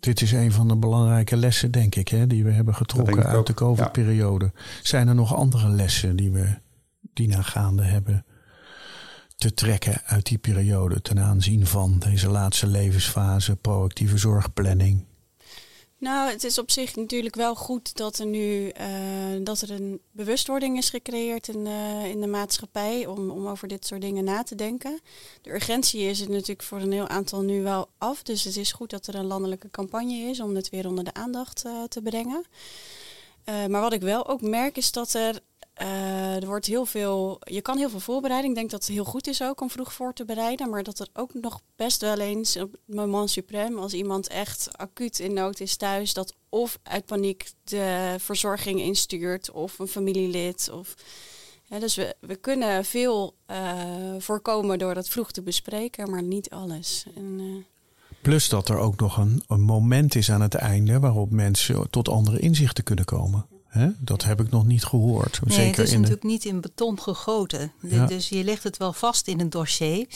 [0.00, 3.36] Dit is een van de belangrijke lessen, denk ik, hè, die we hebben getrokken uit
[3.36, 3.46] ook.
[3.46, 4.44] de COVID-periode.
[4.44, 4.60] Ja.
[4.82, 6.58] Zijn er nog andere lessen die we
[7.12, 8.24] dienaangaande hebben
[9.44, 15.04] te trekken uit die periode ten aanzien van deze laatste levensfase, proactieve zorgplanning?
[15.98, 20.00] Nou, het is op zich natuurlijk wel goed dat er nu uh, dat er een
[20.10, 24.42] bewustwording is gecreëerd in de, in de maatschappij om, om over dit soort dingen na
[24.42, 25.00] te denken.
[25.42, 28.22] De urgentie is het natuurlijk voor een heel aantal nu wel af.
[28.22, 31.14] Dus het is goed dat er een landelijke campagne is om het weer onder de
[31.14, 32.44] aandacht uh, te brengen.
[33.44, 35.40] Maar wat ik wel ook merk is dat er
[35.82, 38.50] uh, er wordt heel veel, je kan heel veel voorbereiden.
[38.50, 40.70] Ik denk dat het heel goed is ook om vroeg voor te bereiden.
[40.70, 44.68] Maar dat er ook nog best wel eens op het moment suprem, als iemand echt
[44.72, 50.70] acuut in nood is thuis, dat of uit paniek de verzorging instuurt of een familielid.
[50.72, 50.94] Of,
[51.68, 53.56] dus we, we kunnen veel uh,
[54.18, 57.04] voorkomen door dat vroeg te bespreken, maar niet alles.
[57.14, 57.64] En, uh,
[58.22, 62.08] Plus dat er ook nog een, een moment is aan het einde waarop mensen tot
[62.08, 63.46] andere inzichten kunnen komen.
[63.74, 63.88] He?
[63.98, 65.40] Dat heb ik nog niet gehoord.
[65.44, 66.28] Nee, Zeker het is in natuurlijk de...
[66.28, 67.72] niet in beton gegoten.
[67.80, 68.06] Ja.
[68.06, 70.06] Dus je legt het wel vast in een dossier.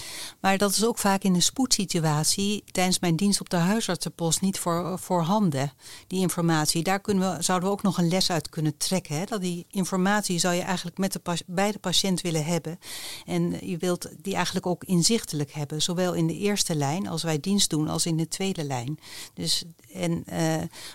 [0.41, 4.59] Maar dat is ook vaak in een spoedsituatie tijdens mijn dienst op de huisartsenpost niet
[4.59, 5.73] voor, voorhanden.
[6.07, 6.83] Die informatie.
[6.83, 9.17] Daar kunnen we, zouden we ook nog een les uit kunnen trekken.
[9.17, 9.25] Hè?
[9.25, 12.79] Dat die informatie zou je eigenlijk met de bij de patiënt willen hebben.
[13.27, 15.83] En je wilt die eigenlijk ook inzichtelijk hebben.
[15.83, 18.99] Zowel in de eerste lijn als wij dienst doen als in de tweede lijn.
[19.35, 20.37] Dus, en, uh,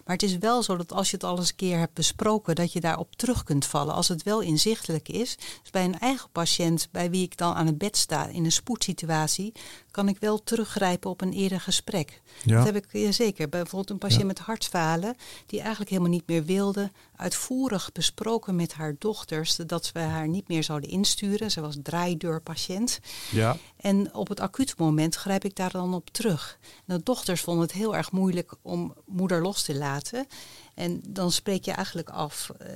[0.05, 2.52] maar het is wel zo dat als je het al eens een keer hebt besproken
[2.55, 5.35] dat je daarop terug kunt vallen als het wel inzichtelijk is.
[5.61, 8.51] Dus bij een eigen patiënt bij wie ik dan aan het bed sta in een
[8.51, 9.53] spoedsituatie,
[9.91, 12.21] kan ik wel teruggrijpen op een eerder gesprek.
[12.43, 12.55] Ja.
[12.55, 13.49] Dat heb ik ja, zeker.
[13.49, 18.95] Bijvoorbeeld een patiënt met hartfalen die eigenlijk helemaal niet meer wilde, uitvoerig besproken met haar
[18.99, 21.51] dochters dat we haar niet meer zouden insturen.
[21.51, 22.99] Ze was draaideurpatiënt.
[23.31, 23.57] Ja.
[23.77, 26.57] En op het acute moment grijp ik daar dan op terug.
[26.85, 30.27] En de dochters vonden het heel erg moeilijk om moeder los te laten.
[30.73, 32.67] En dan spreek je eigenlijk af uh,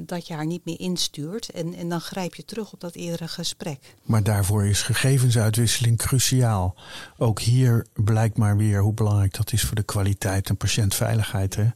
[0.00, 1.48] dat je haar niet meer instuurt.
[1.48, 3.94] En, en dan grijp je terug op dat eerdere gesprek.
[4.02, 6.74] Maar daarvoor is gegevensuitwisseling cruciaal.
[7.16, 11.56] Ook hier blijkt maar weer hoe belangrijk dat is voor de kwaliteit en patiëntveiligheid.
[11.56, 11.66] Hè?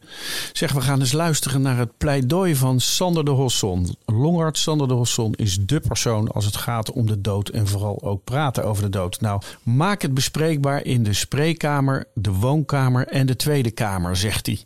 [0.53, 3.96] Zeg, we gaan eens luisteren naar het pleidooi van Sander de Hosson.
[4.05, 8.03] Longarts Sander de Hosson is dé persoon als het gaat om de dood en vooral
[8.03, 9.20] ook praten over de dood.
[9.20, 14.64] Nou, maak het bespreekbaar in de spreekkamer, de woonkamer en de Tweede Kamer, zegt hij.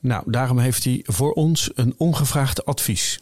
[0.00, 3.20] Nou, daarom heeft hij voor ons een ongevraagd advies.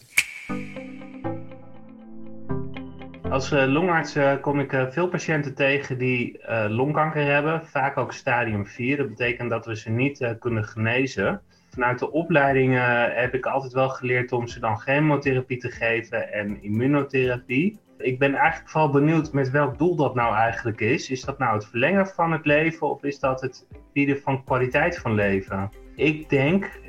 [3.29, 8.13] Als uh, longarts uh, kom ik uh, veel patiënten tegen die longkanker hebben, vaak ook
[8.13, 8.97] stadium 4.
[8.97, 11.41] Dat betekent dat we ze niet kunnen genezen.
[11.69, 12.73] Vanuit de opleiding
[13.13, 17.79] heb ik altijd wel geleerd om ze dan chemotherapie te geven en immunotherapie.
[17.97, 21.09] Ik ben eigenlijk vooral benieuwd met welk doel dat nou eigenlijk is.
[21.09, 24.97] Is dat nou het verlengen van het leven of is dat het bieden van kwaliteit
[24.97, 25.71] van leven?
[25.95, 26.79] Ik denk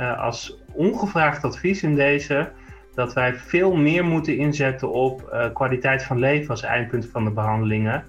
[0.00, 2.50] uh, als ongevraagd advies in deze
[2.94, 7.30] dat wij veel meer moeten inzetten op uh, kwaliteit van leven als eindpunt van de
[7.30, 8.04] behandelingen.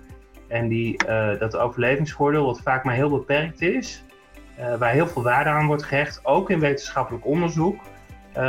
[0.48, 4.04] En die, uh, dat overlevingsvoordeel, wat vaak maar heel beperkt is,
[4.80, 7.82] waar heel veel waarde aan wordt gehecht, ook in wetenschappelijk onderzoek,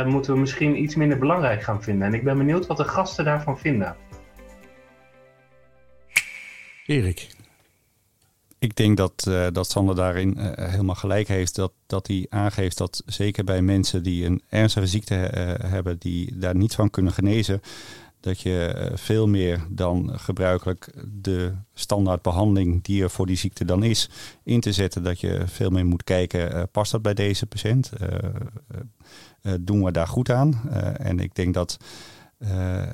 [0.05, 2.07] moeten we misschien iets minder belangrijk gaan vinden.
[2.07, 3.95] En ik ben benieuwd wat de gasten daarvan vinden.
[6.85, 7.34] Erik.
[8.59, 11.55] Ik denk dat, uh, dat Sander daarin uh, helemaal gelijk heeft.
[11.55, 16.37] Dat, dat hij aangeeft dat zeker bij mensen die een ernstige ziekte uh, hebben, die
[16.37, 17.61] daar niet van kunnen genezen,
[18.19, 24.09] dat je veel meer dan gebruikelijk de standaardbehandeling die er voor die ziekte dan is,
[24.43, 25.03] in te zetten.
[25.03, 27.91] Dat je veel meer moet kijken, past dat bij deze patiënt?
[29.59, 30.69] doen we daar goed aan?
[30.97, 31.77] en ik denk dat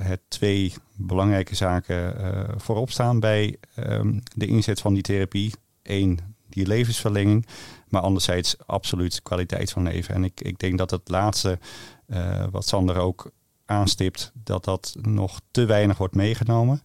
[0.04, 5.54] het twee belangrijke zaken uh, voorop staan bij um, de inzet van die therapie.
[5.84, 7.48] Eén, die levensverlenging,
[7.88, 10.16] maar anderzijds absoluut kwaliteit van leven.
[10.16, 11.60] En ik, ik denk dat het laatste,
[12.08, 13.32] uh, wat Sander ook
[13.66, 16.82] aanstipt, dat dat nog te weinig wordt meegenomen.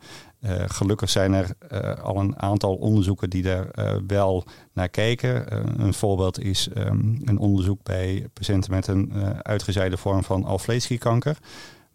[0.66, 1.57] gelukkig zijn er
[2.02, 3.70] al een aantal onderzoeken die daar
[4.07, 5.55] wel naar kijken.
[5.83, 11.38] een voorbeeld is um, een onderzoek bij patiënten met een uitgezaaide vorm van alvleesklierkanker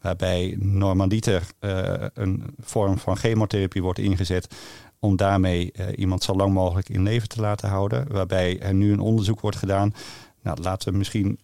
[0.01, 4.55] waarbij normaaliter uh, een vorm van chemotherapie wordt ingezet
[4.99, 8.07] om daarmee uh, iemand zo lang mogelijk in leven te laten houden.
[8.11, 9.93] Waarbij er nu een onderzoek wordt gedaan.
[10.41, 11.39] Nou, laten we misschien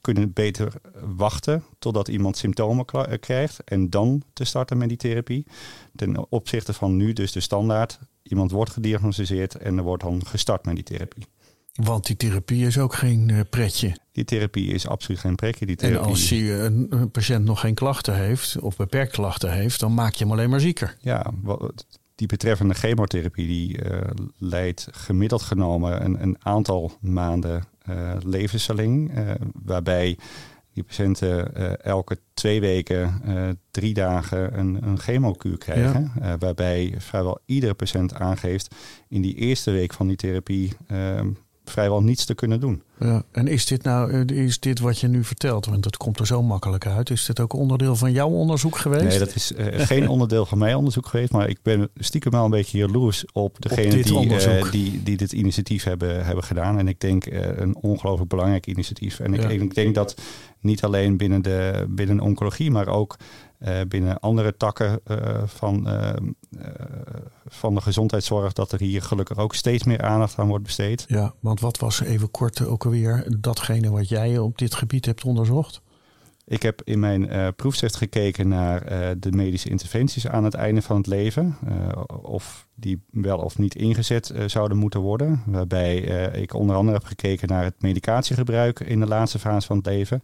[0.00, 0.72] kunnen beter
[1.16, 2.84] wachten totdat iemand symptomen
[3.20, 5.46] krijgt en dan te starten met die therapie.
[5.96, 7.98] Ten opzichte van nu dus de standaard.
[8.22, 11.26] Iemand wordt gediagnosticeerd en er wordt dan gestart met die therapie.
[11.82, 13.96] Want die therapie is ook geen uh, pretje.
[14.12, 15.66] Die therapie is absoluut geen pretje.
[15.66, 16.02] Die therapie...
[16.02, 19.94] En als die, een, een, patiënt nog geen klachten heeft of beperkt klachten heeft, dan
[19.94, 20.96] maak je hem alleen maar zieker.
[21.00, 21.32] Ja,
[22.14, 24.00] die betreffende chemotherapie die uh,
[24.38, 29.12] leidt gemiddeld genomen een, een aantal maanden uh, levensverlenging.
[29.64, 30.18] waarbij
[30.72, 33.22] die patiënten elke twee weken,
[33.70, 36.12] drie dagen een, een chemokuur krijgen.
[36.20, 36.38] Ja.
[36.38, 38.74] waarbij vrijwel iedere patiënt aangeeft
[39.08, 41.28] in die eerste week van die therapie ehm,
[41.64, 42.82] vrijwel niets te kunnen doen.
[42.98, 45.66] Ja, en is dit nou is dit wat je nu vertelt?
[45.66, 47.10] Want dat komt er zo makkelijk uit.
[47.10, 49.04] Is dit ook onderdeel van jouw onderzoek geweest?
[49.04, 51.32] Nee, dat is uh, geen onderdeel van mijn onderzoek geweest.
[51.32, 55.16] Maar ik ben stiekem wel een beetje jaloers op degene op die, uh, die, die
[55.16, 56.78] dit initiatief hebben, hebben gedaan.
[56.78, 59.20] En ik denk uh, een ongelooflijk belangrijk initiatief.
[59.20, 59.48] En ik, ja.
[59.48, 60.14] ik denk dat
[60.60, 63.16] niet alleen binnen de binnen oncologie, maar ook
[63.58, 66.10] uh, binnen andere takken uh, van, uh,
[67.46, 71.04] van de gezondheidszorg, dat er hier gelukkig ook steeds meer aandacht aan wordt besteed.
[71.08, 75.24] Ja, want wat was even kort ook alweer datgene wat jij op dit gebied hebt
[75.24, 75.82] onderzocht?
[76.46, 78.84] Ik heb in mijn proefschrift gekeken naar
[79.18, 81.56] de medische interventies aan het einde van het leven.
[82.22, 85.42] Of die wel of niet ingezet zouden moeten worden.
[85.46, 85.96] Waarbij
[86.32, 90.22] ik onder andere heb gekeken naar het medicatiegebruik in de laatste fase van het leven.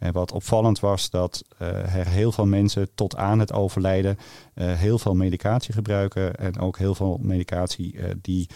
[0.00, 4.18] En wat opvallend was dat er heel veel mensen tot aan het overlijden
[4.54, 6.34] heel veel medicatie gebruiken.
[6.34, 8.48] En ook heel veel medicatie die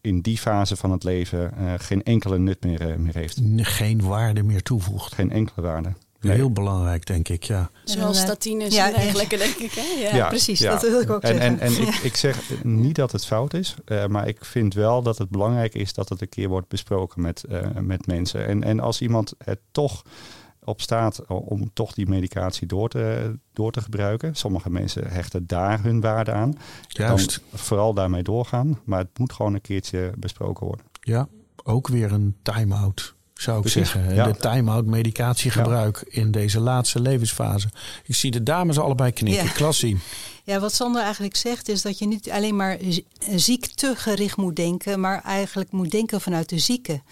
[0.00, 3.40] in die fase van het leven geen enkele nut meer, meer heeft.
[3.56, 5.14] Geen waarde meer toevoegt.
[5.14, 5.92] Geen enkele waarde.
[6.22, 6.36] Nee.
[6.36, 7.70] Heel belangrijk, denk ik, ja.
[7.84, 9.72] Zoals statines ja, en dergelijke, denk ik.
[9.72, 10.02] Hè?
[10.02, 10.70] Ja, ja precies, ja.
[10.70, 11.60] dat wil ik ook en, zeggen.
[11.60, 15.02] En, en ik, ik, zeg niet dat het fout is, uh, maar ik vind wel
[15.02, 18.46] dat het belangrijk is dat het een keer wordt besproken met, uh, met mensen.
[18.46, 20.02] En, en als iemand het toch
[20.64, 24.34] op staat om toch die medicatie door te, door te gebruiken.
[24.34, 26.58] Sommige mensen hechten daar hun waarde aan.
[26.88, 27.42] Juist.
[27.50, 28.80] Dan vooral daarmee doorgaan.
[28.84, 30.86] Maar het moet gewoon een keertje besproken worden.
[31.00, 31.28] Ja,
[31.64, 34.14] ook weer een time-out zou ik Precies, zeggen.
[34.14, 34.24] ja.
[34.26, 37.68] De time-out medicatiegebruik in deze laatste levensfase.
[38.04, 39.44] Ik zie de dames allebei knikken.
[39.44, 39.50] Ja.
[39.50, 39.98] Klassie.
[40.44, 42.78] Ja, wat Sander eigenlijk zegt is dat je niet alleen maar
[43.30, 47.02] ziektegericht moet denken, maar eigenlijk moet denken vanuit de zieke.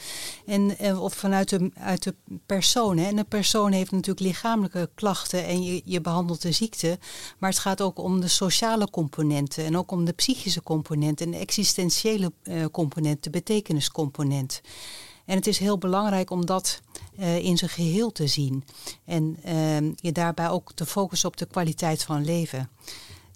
[0.47, 2.14] En, eh, of vanuit de, uit de
[2.47, 2.99] persoon.
[2.99, 6.99] En een persoon heeft natuurlijk lichamelijke klachten en je, je behandelt de ziekte.
[7.38, 11.31] Maar het gaat ook om de sociale componenten en ook om de psychische component en
[11.31, 14.61] de existentiële eh, component, de betekeniscomponent.
[15.25, 16.81] En het is heel belangrijk om dat
[17.16, 18.64] eh, in zijn geheel te zien.
[19.05, 22.71] En ehm, je daarbij ook te focussen op de kwaliteit van leven.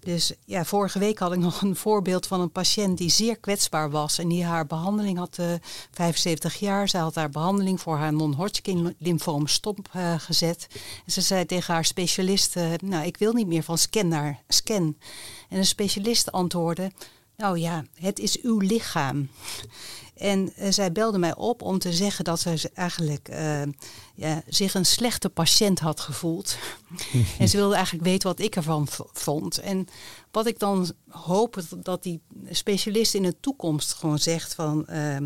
[0.05, 3.89] Dus ja, vorige week had ik nog een voorbeeld van een patiënt die zeer kwetsbaar
[3.89, 4.17] was.
[4.17, 5.53] En die haar behandeling had, eh
[5.91, 6.89] 75 jaar.
[6.89, 10.67] Zij had haar behandeling voor haar non-Hodgkin lymfoom stopgezet.
[11.05, 14.41] en ze zei tegen haar specialist, eh, nou ik wil niet meer van scan naar
[14.47, 14.97] scan.
[15.49, 16.91] En de specialist antwoordde,
[17.37, 19.29] nou ja, het is uw lichaam.
[20.15, 23.61] En eh, zij belde mij op om te zeggen dat ze eigenlijk eh,
[24.15, 26.57] ja, zich een slechte patiënt had gevoeld.
[27.39, 29.57] en ze wilde eigenlijk weten wat ik ervan vond.
[29.57, 29.87] En
[30.31, 35.17] wat ik dan hoop dat- die specialist in de toekomst gewoon zegt van eh,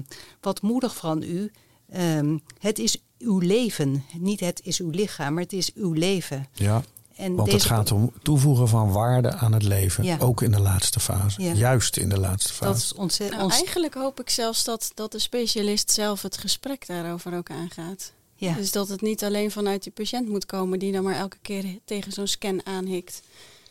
[0.41, 1.51] wat moedig van u.
[1.89, 4.03] ehm, het is uw leven.
[4.17, 6.47] Niet het is uw lichaam, maar het is uw leven.
[6.53, 6.83] Ja,
[7.19, 10.03] En want het gaat om toevoegen van waarde aan het leven.
[10.03, 10.17] Ja.
[10.19, 11.41] Ook in de laatste fase.
[11.41, 11.53] Ja.
[11.53, 12.71] Juist in de laatste fase.
[12.71, 13.39] dat is ontzettend.
[13.41, 18.13] Nou, eigenlijk hoop ik zelfs dat, dat de specialist zelf het gesprek daarover ook aangaat.
[18.35, 18.53] ja.
[18.53, 21.65] Dus dat het niet alleen vanuit die patiënt moet komen die dan maar elke keer
[21.85, 23.21] tegen zo'n scan aanhikt.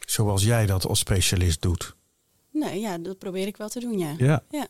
[0.07, 1.95] Zoals jij dat als specialist doet.
[2.51, 4.15] Nee, ja, dat probeer ik wel te doen, ja.
[4.19, 4.43] Ja.
[4.51, 4.67] Ja.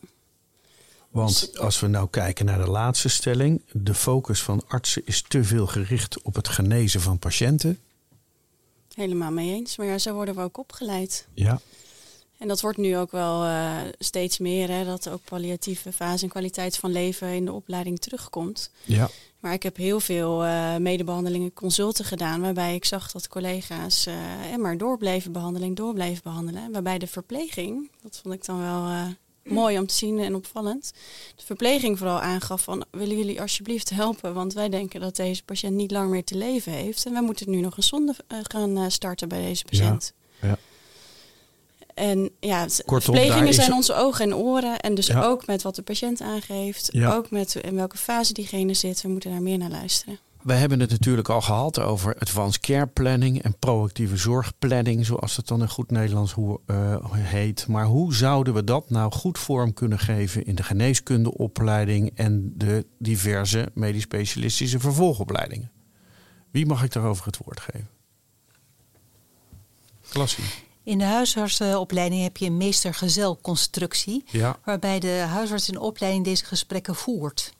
[1.09, 3.61] Want als we nou kijken naar de laatste stelling.
[3.71, 7.79] De focus van artsen is te veel gericht op het genezen van patiënten.
[8.99, 9.77] Helemaal mee eens.
[9.77, 11.27] Maar ja, zo worden we ook opgeleid.
[11.33, 11.59] Ja.
[12.37, 16.29] En dat wordt nu ook wel eh, steeds meer, hè, dat ook palliatieve fase en
[16.29, 18.71] kwaliteit van leven in de opleiding terugkomt.
[18.85, 19.09] Ja.
[19.39, 24.51] Maar ik heb heel veel eh medebehandelingen, consulten gedaan, waarbij ik zag dat collega's eh,
[24.51, 26.71] en maar doorbleven behandeling, doorbleven behandelen.
[26.71, 29.07] Waarbij de verpleging, dat vond ik dan wel eh,
[29.43, 30.91] mooi om te zien en opvallend,
[31.35, 35.73] de verpleging vooral aangaf van willen jullie alsjeblieft helpen, want wij denken dat deze patiënt
[35.75, 38.77] niet lang meer te leven heeft en wij moeten nu nog een zonde eh, gaan
[38.77, 40.13] eh, starten bij deze patiënt.
[40.41, 40.57] ja.
[41.93, 44.79] En ja, Kortom, verplegingen is- zijn onze ogen en oren.
[44.79, 45.23] En dus Ja.
[45.23, 46.95] ook met wat de patiënt aangeeft.
[47.05, 49.01] Ook met in welke fase diegene zit.
[49.01, 50.19] We moeten daar meer naar luisteren.
[50.43, 55.47] We hebben het natuurlijk al gehad over advanced care planning en proactieve zorgplanning, zoals het
[55.47, 57.67] dan in goed Nederlands hoe, eh, heet.
[57.67, 62.85] Maar hoe zouden we dat nou goed vorm kunnen geven in de geneeskundeopleiding en de
[62.99, 65.71] diverse medisch specialistische vervolgopleidingen?
[66.51, 67.89] Wie mag ik daarover het woord geven?
[70.09, 70.43] Klassie.
[70.83, 74.23] In de huisartsenopleiding heb je een meester-gezel-constructie.
[74.31, 74.59] Ja.
[74.65, 77.53] waarbij de huisarts in opleiding deze gesprekken voert.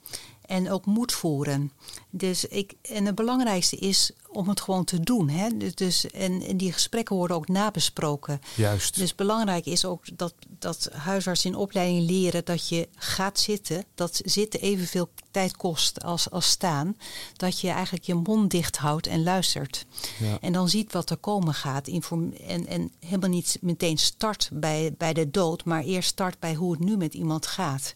[0.50, 1.72] En ook moet voeren.
[2.10, 5.28] Dus ik, en het belangrijkste is om het gewoon te doen.
[5.28, 5.56] Hè?
[5.56, 8.40] Dus- Dus, en, en die gesprekken worden ook nabesproken.
[8.56, 8.94] Juist.
[8.96, 13.84] Dus belangrijk is ook dat, dat huisartsen in opleiding leren dat je gaat zitten.
[13.94, 16.96] Dat zitten evenveel tijd kost als, als staan.
[17.36, 19.86] Dat je eigenlijk je mond dicht houdt en luistert.
[20.18, 20.38] Ja.
[20.40, 21.86] En dan ziet wat er komen gaat.
[21.88, 26.54] Inform en, en helemaal niet meteen start bij, bij de dood, maar eerst start bij
[26.54, 27.94] hoe het nu met iemand gaat.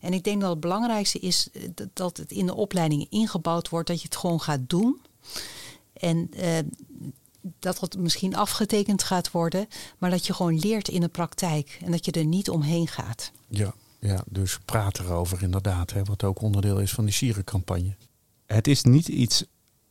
[0.00, 3.68] En ik denk dat het belangrijkste is eh, dat- dat het in de opleiding ingebouwd
[3.68, 5.00] wordt, dat je het gewoon gaat doen.
[5.98, 6.58] En eh,
[7.58, 11.90] dat het misschien afgetekend gaat worden, maar dat je gewoon leert in de praktijk en
[11.90, 13.30] dat je er niet omheen gaat.
[13.48, 13.74] Ja.
[14.00, 15.92] ja, dus praat erover inderdaad.
[15.92, 17.94] Hè, wat ook onderdeel is van die sierencampagne.
[18.46, 19.44] Het is niet iets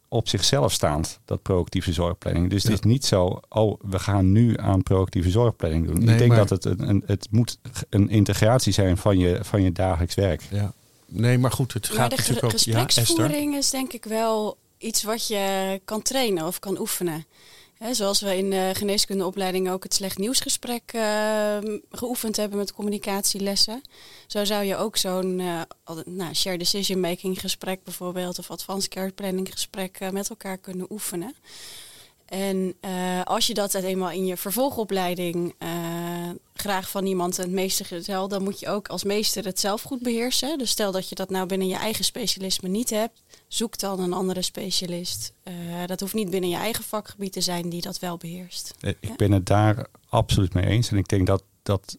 [0.09, 2.49] op zichzelf staand, dat proactieve zorgplanning.
[2.49, 2.69] Dus Ja.
[2.69, 5.99] het is niet zo, oh, we gaan nu aan proactieve zorgplanning doen.
[6.03, 7.57] Nee, ik denk maar- dat het, een, een- het moet
[7.89, 10.41] een integratie zijn van je, van je dagelijks werk.
[10.51, 10.73] Ja.
[11.05, 12.51] Nee, maar goed, het maar gaat natuurlijk ook...
[12.51, 12.83] Ja, Esther?
[12.83, 17.25] gespreksvoering is denk ik wel iets wat je kan trainen of kan oefenen.
[17.91, 21.57] Zoals we in de geneeskundeopleiding ook het slecht nieuwsgesprek eh,
[21.91, 23.81] geoefend hebben met communicatielessen.
[24.27, 28.89] Zo zou je ook zo'n eh, al- nou, shared decision making gesprek bijvoorbeeld of advanced
[28.89, 31.35] care planning gesprek eh, met elkaar kunnen oefenen.
[32.27, 35.69] En eh, als je dat eenmaal in je vervolgopleiding eh,
[36.53, 40.01] graag van iemand het meester gezel, dan moet je ook als meester het zelf goed
[40.01, 40.57] beheersen.
[40.57, 44.13] Dus stel dat je dat nou binnen je eigen specialisme niet hebt, zoek dan een
[44.13, 45.33] andere specialist.
[45.43, 45.53] Eh,
[45.85, 48.73] dat hoeft niet binnen je eigen vakgebied te zijn die dat wel beheerst.
[48.79, 49.09] Eh, Ja.
[49.09, 50.91] Ik ben het daar absoluut mee eens.
[50.91, 51.97] En ik denk dat, dat,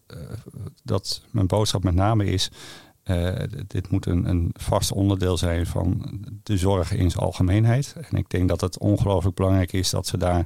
[0.82, 2.50] dat mijn boodschap met name is,
[3.66, 7.96] dit moet een, een vast onderdeel zijn van de zorg in zijn algemeenheid.
[8.10, 10.44] En ik denk dat het ongelooflijk belangrijk is dat ze daar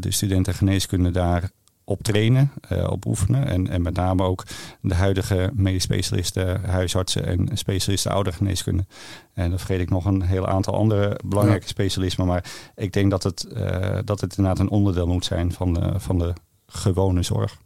[0.00, 1.50] de studenten geneeskunde daar
[1.84, 3.46] op trainen, uh, op oefenen.
[3.46, 4.44] En, en met name ook
[4.80, 8.86] de huidige medisch specialisten, huisartsen en specialisten oudergeneeskunde.
[9.32, 12.26] En dan vergeet ik nog een heel aantal andere belangrijke specialismen.
[12.26, 16.00] Maar ik denk dat het, uh, dat het inderdaad een onderdeel moet zijn van de,
[16.00, 16.32] van de
[16.66, 17.58] gewone zorg.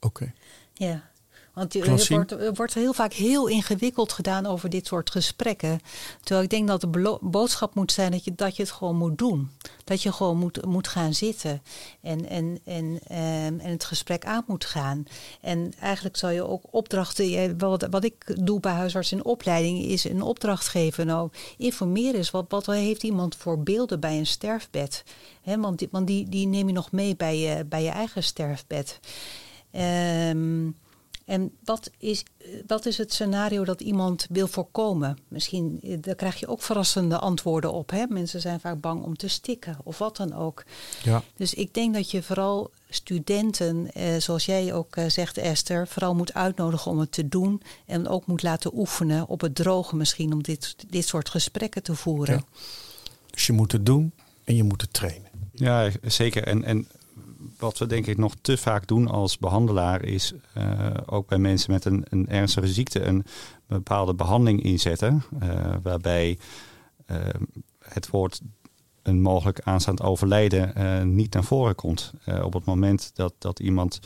[0.00, 0.32] Oké.
[0.74, 1.12] Ja.
[1.54, 5.80] Want er wordt, er wordt heel vaak heel ingewikkeld gedaan over dit soort gesprekken.
[6.20, 9.18] Terwijl ik denk dat de boodschap moet zijn dat je, dat je het gewoon moet
[9.18, 9.50] doen.
[9.84, 11.62] Dat je gewoon moet, moet gaan zitten
[12.00, 15.04] en, en, en, ehm, en het gesprek aan moet gaan.
[15.40, 17.58] En eigenlijk zou je ook opdrachten.
[17.58, 21.06] Wat, wat ik doe bij huisarts in opleiding is een opdracht geven.
[21.06, 22.30] Nou, informeer eens.
[22.30, 25.04] Wat, wat heeft iemand voor beelden bij een sterfbed?
[25.42, 28.22] He, want die, want die, die neem je nog mee bij je, bij je eigen
[28.22, 29.00] sterfbed.
[29.72, 30.76] Um,
[31.24, 32.24] en wat is,
[32.66, 35.18] wat is het scenario dat iemand wil voorkomen?
[35.28, 37.90] Misschien eh, daar krijg je ook verrassende antwoorden op.
[37.90, 38.04] Hè?
[38.08, 40.64] Mensen zijn vaak bang om te stikken of wat dan ook.
[41.02, 41.22] Ja.
[41.36, 46.14] Dus ik denk dat je vooral studenten, eh, zoals jij ook eh, zegt Esther, vooral
[46.14, 47.62] moet uitnodigen om het te doen.
[47.86, 51.94] En ook moet laten oefenen op het droge misschien om dit, dit soort gesprekken te
[51.94, 52.34] voeren.
[52.34, 52.58] Ja.
[53.30, 54.12] Dus je moet het doen
[54.44, 55.30] en je moet het trainen.
[55.52, 56.46] Ja, zeker.
[56.46, 56.88] En, en
[57.64, 61.72] wat we denk ik nog te vaak doen als behandelaar is uh, ook bij mensen
[61.72, 63.24] met een, een, ernstige ziekte een
[63.66, 65.22] bepaalde behandeling inzetten.
[65.42, 66.38] Uh, waarbij
[67.10, 67.16] uh,
[67.78, 68.40] het woord
[69.02, 72.12] een mogelijk aanstaand overlijden niet naar voren komt.
[72.42, 74.00] op het moment dat, dat iemand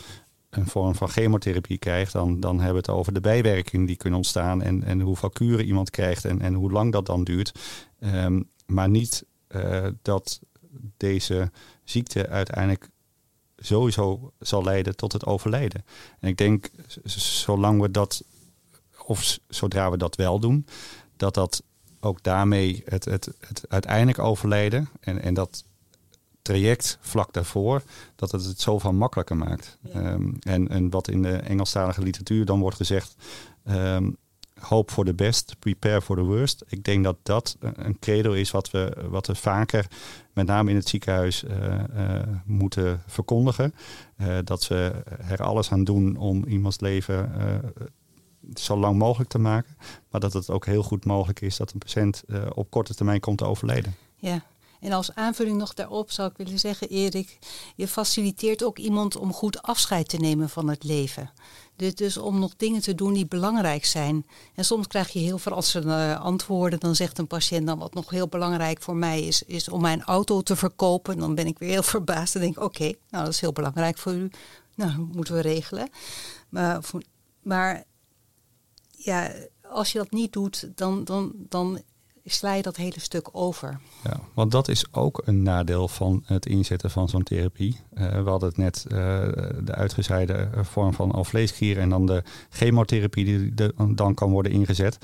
[0.51, 4.19] een vorm van chemotherapie krijgt, dan, dan hebben we het over de bijwerkingen die kunnen
[4.19, 7.59] ontstaan en, en hoeveel kuren iemand krijgt en, en hoe lang dat dan duurt.
[8.01, 9.25] Um, maar niet
[10.03, 10.41] dat
[10.97, 11.51] deze
[11.85, 12.91] ziekte uiteindelijk
[13.59, 15.85] sowieso zal leiden tot het overlijden.
[16.21, 16.71] En ik denk,
[17.05, 18.25] zolang we dat,
[19.05, 20.67] of zodra we dat wel doen,
[21.17, 21.63] dat dat
[22.01, 25.65] ook daarmee het, het, het uiteindelijk overlijden en, en dat
[26.43, 27.83] traject vlak daarvoor,
[28.17, 29.79] dat het het zoveel makkelijker maakt.
[29.93, 33.15] Ehm, en, en wat in de Engelstalige literatuur dan wordt gezegd,
[33.69, 34.17] um,
[34.61, 36.65] hope for the best, prepare for the worst.
[36.67, 39.87] Ik denk dat dat een credo is wat we, wat we vaker,
[40.33, 43.75] met name in het ziekenhuis, uh, uh, moeten verkondigen.
[44.21, 44.93] Uh, dat we
[45.29, 47.31] er alles aan doen om iemands leven
[48.55, 49.77] zo lang mogelijk te maken.
[50.11, 53.39] Maar dat het ook heel goed mogelijk is dat een patiënt op korte termijn komt
[53.39, 53.95] te overlijden.
[54.17, 54.43] Ja,
[54.81, 57.39] en als aanvulling nog daarop zou ik willen zeggen, Erik,
[57.77, 61.31] je faciliteert ook iemand om goed afscheid te nemen van het leven.
[61.77, 64.27] Dus, dus om nog dingen te doen die belangrijk zijn.
[64.55, 66.81] En soms krijg je heel verrassende antwoorden.
[66.81, 70.03] Dan zegt een patiënt dan wat nog heel belangrijk voor mij is, is om mijn
[70.03, 71.19] auto te verkopen.
[71.19, 74.13] Dan ben ik weer heel verbaasd en denk oké, nou dat is heel belangrijk voor
[74.13, 74.31] u.
[74.75, 75.91] Nou, moeten we regelen.
[76.49, 76.81] Maar,
[77.43, 77.85] maar
[78.91, 81.83] ja, als je dat niet doet, dan, dan, dan
[82.33, 83.81] sla je dat hele stuk over.
[84.05, 87.81] Ja, want dat is ook een nadeel van het inzetten van zo'n therapie.
[87.95, 88.97] Uh, we hadden het net uh,
[89.65, 93.55] de uitgezaaide vorm van alvleesklier en dan de chemotherapie die
[93.95, 94.99] dan kan worden ingezet.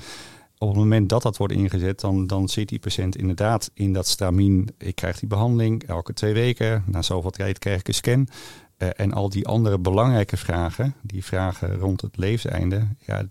[0.57, 4.07] Op het moment dat dat wordt ingezet, dan, dan zit die patiënt inderdaad in dat
[4.07, 4.69] stramien.
[4.77, 6.83] Ik krijg die behandeling elke twee weken.
[6.85, 8.27] Na zoveel tijd krijg ik een scan.
[8.77, 13.23] Uh, en al die andere belangrijke vragen, die vragen rond het levenseinde, ja,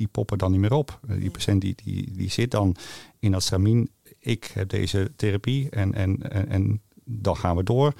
[0.00, 1.00] die poppen dan niet meer op.
[1.06, 2.76] Die patiënt die, die, die zit dan
[3.18, 3.90] in dat stramien.
[4.18, 7.92] Ik heb deze therapie en, en, en, en dan gaan we door.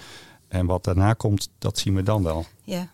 [0.48, 2.44] En wat daarna komt, dat zien we dan wel.
[2.64, 2.90] Ja,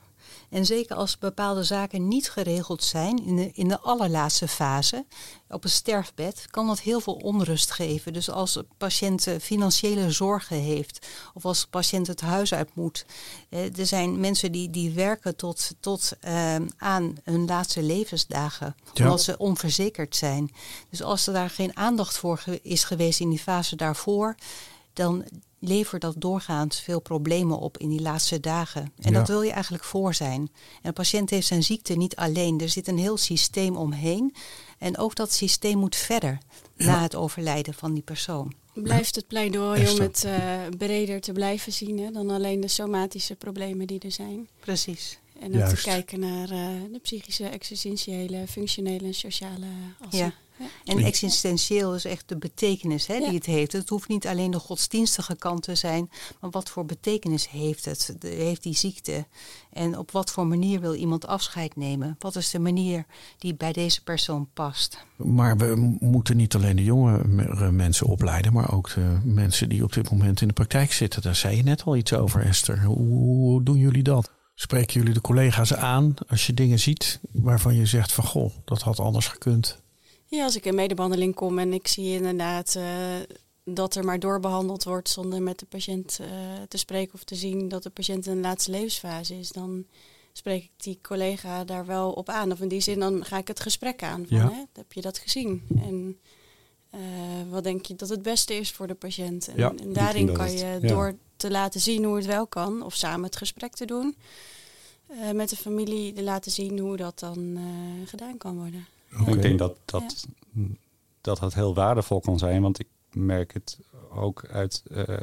[0.50, 5.06] en zeker als bepaalde zaken niet geregeld zijn in de, in de allerlaatste fase,
[5.48, 8.12] op een sterfbed, kan dat heel veel onrust geven.
[8.12, 13.06] Dus als de patiënt financiële zorgen heeft of als de patiënt het huis uit moet.
[13.48, 19.22] Eh, er zijn mensen die, die werken tot, tot uh, aan hun laatste levensdagen, omdat
[19.22, 20.50] ze onverzekerd zijn.
[20.90, 24.34] Dus als er daar geen aandacht voor is geweest in die fase daarvoor,
[24.92, 25.24] dan
[25.68, 28.92] levert dat doorgaans veel problemen op in die laatste dagen.
[29.00, 30.40] En dat wil je eigenlijk voor zijn.
[30.40, 30.48] En
[30.82, 32.60] de patiënt heeft zijn ziekte niet alleen.
[32.60, 34.34] Er zit een heel systeem omheen.
[34.78, 36.38] En ook dat systeem moet verder
[36.76, 38.54] na het overlijden van die persoon.
[38.74, 40.32] Blijft het pleidooi om het uh,
[40.78, 44.48] breder te blijven zien hè, dan alleen de somatische problemen die er zijn.
[44.60, 45.18] Precies.
[45.40, 49.66] En ook te kijken naar uh, de psychische, existentiële, functionele en sociale
[50.00, 50.18] assen.
[50.18, 50.34] Ja.
[50.84, 53.72] En existentieel is echt de betekenis hè, die het heeft.
[53.72, 58.16] Het hoeft niet alleen de godsdienstige kant te zijn, maar wat voor betekenis heeft het?
[58.20, 59.26] heeft die ziekte?
[59.72, 62.16] En op wat voor manier wil iemand afscheid nemen?
[62.18, 63.04] Wat is de manier
[63.38, 65.04] die bij deze persoon past?
[65.16, 67.24] Maar we moeten niet alleen de jonge
[67.70, 71.22] mensen opleiden, maar ook de mensen die op dit moment in de praktijk zitten.
[71.22, 72.84] Daar zei je net al iets over, Esther.
[72.84, 74.32] Hoe doen jullie dat?
[74.54, 78.82] Spreken jullie de collega's aan als je dingen ziet waarvan je zegt van goh, dat
[78.82, 79.84] had anders gekund?
[80.28, 82.84] Ja, als ik in medebehandeling kom en ik zie inderdaad uh,
[83.64, 86.26] dat er maar doorbehandeld wordt zonder met de patiënt uh,
[86.68, 89.86] te spreken of te zien dat de patiënt in de laatste levensfase is, dan
[90.32, 92.52] spreek ik die collega daar wel op aan.
[92.52, 94.26] Of in die zin, dan ga ik het gesprek aan.
[94.28, 94.50] Van, Ja.
[94.50, 95.62] hè, heb je dat gezien?
[95.80, 96.18] En
[96.90, 97.00] eh,
[97.50, 99.48] wat denk je dat het beste is voor de patiënt?
[99.48, 100.88] En, Ja, en daarin kan het- je ja.
[100.88, 104.16] door te laten zien hoe het wel kan, of samen het gesprek te doen,
[105.06, 108.86] eh, met de familie te laten zien hoe dat dan eh, gedaan kan worden.
[109.26, 110.26] Ik denk dat dat,
[111.20, 113.78] dat dat heel waardevol kan zijn, want ik merk het
[114.10, 115.22] ook uit, eh,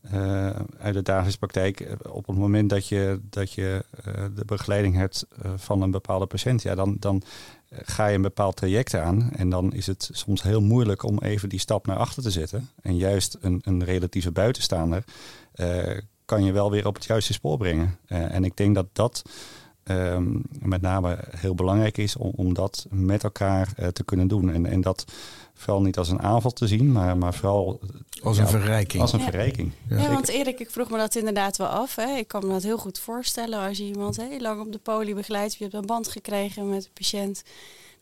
[0.00, 1.96] eh, uit de dagelijkse praktijk.
[2.08, 6.62] Op het moment dat je, dat je eh, de begeleiding hebt van een bepaalde patiënt,
[6.62, 7.22] ja, dan, dan
[7.70, 9.30] ga je een bepaald traject aan.
[9.32, 12.68] En dan is het soms heel moeilijk om even die stap naar achter te zetten.
[12.82, 15.04] En juist een, een relatieve buitenstaander
[16.24, 17.98] kan je wel weer op het juiste spoor brengen.
[18.06, 19.22] En ik denk dat dat
[19.84, 20.26] ehm,
[20.58, 24.50] met name heel belangrijk is om, om dat met elkaar eh, te kunnen doen.
[24.52, 25.04] En, en dat
[25.54, 27.80] vooral niet als een aanval te zien, maar, maar vooral
[28.22, 29.02] Als een ja, verrijking.
[29.02, 29.24] als een Ja.
[29.24, 29.72] verrijking.
[29.88, 29.98] Ja.
[30.00, 31.94] Ja, want Erik, ik vroeg me dat inderdaad wel af.
[31.96, 32.16] Hè.
[32.16, 35.14] Ik kan me dat heel goed voorstellen als je iemand heel lang op de poli
[35.14, 35.54] begeleidt.
[35.54, 37.42] Je hebt een band gekregen met de patiënt.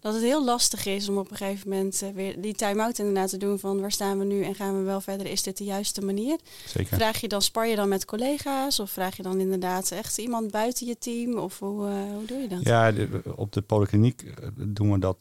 [0.03, 3.29] Dat het heel lastig is om op een gegeven moment eh, weer die time-out inderdaad
[3.29, 5.27] te doen van waar staan we nu en gaan we wel verder.
[5.27, 6.39] Is dit de juiste manier?
[6.67, 6.97] Zeker.
[6.97, 10.51] Vraag je dan, spar je dan met collega's of vraag je dan inderdaad echt iemand
[10.51, 11.39] buiten je team?
[11.39, 12.63] Of hoe, eh, hoe doe je dat?
[12.63, 12.93] Ja,
[13.37, 15.17] op de polykliniek eh, doen we dat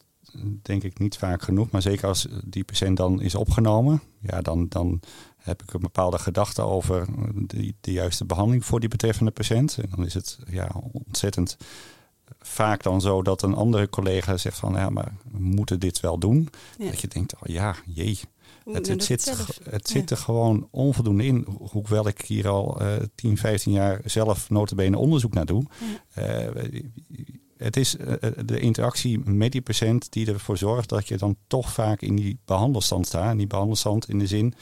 [0.62, 1.70] denk ik niet vaak genoeg.
[1.70, 5.00] Maar zeker als die patiënt dan is opgenomen, ja, dan, dan
[5.36, 9.78] heb ik een bepaalde gedachte over de, de juiste behandeling voor die betreffende patiënt.
[9.78, 11.56] En dan is het ja, ontzettend
[12.40, 16.18] vaak dan zo dat een andere collega zegt van ja, maar we moeten dit wel
[16.18, 16.48] doen.
[16.78, 16.90] Ja.
[16.90, 18.18] Dat je denkt, oh ja, jee,
[18.72, 19.58] het, zit, zelf?
[19.70, 21.46] het zit er gewoon onvoldoende in.
[21.58, 25.64] Ho- Hoewel ik hier al eh 10, 15 jaar zelf notabene onderzoek naar doe.
[26.14, 26.48] Eh,
[27.56, 31.72] het is eh, de interactie met die patiënt die ervoor zorgt dat je dan toch
[31.72, 33.30] vaak in die behandelstand staat.
[33.30, 34.54] En die behandelstand in de zin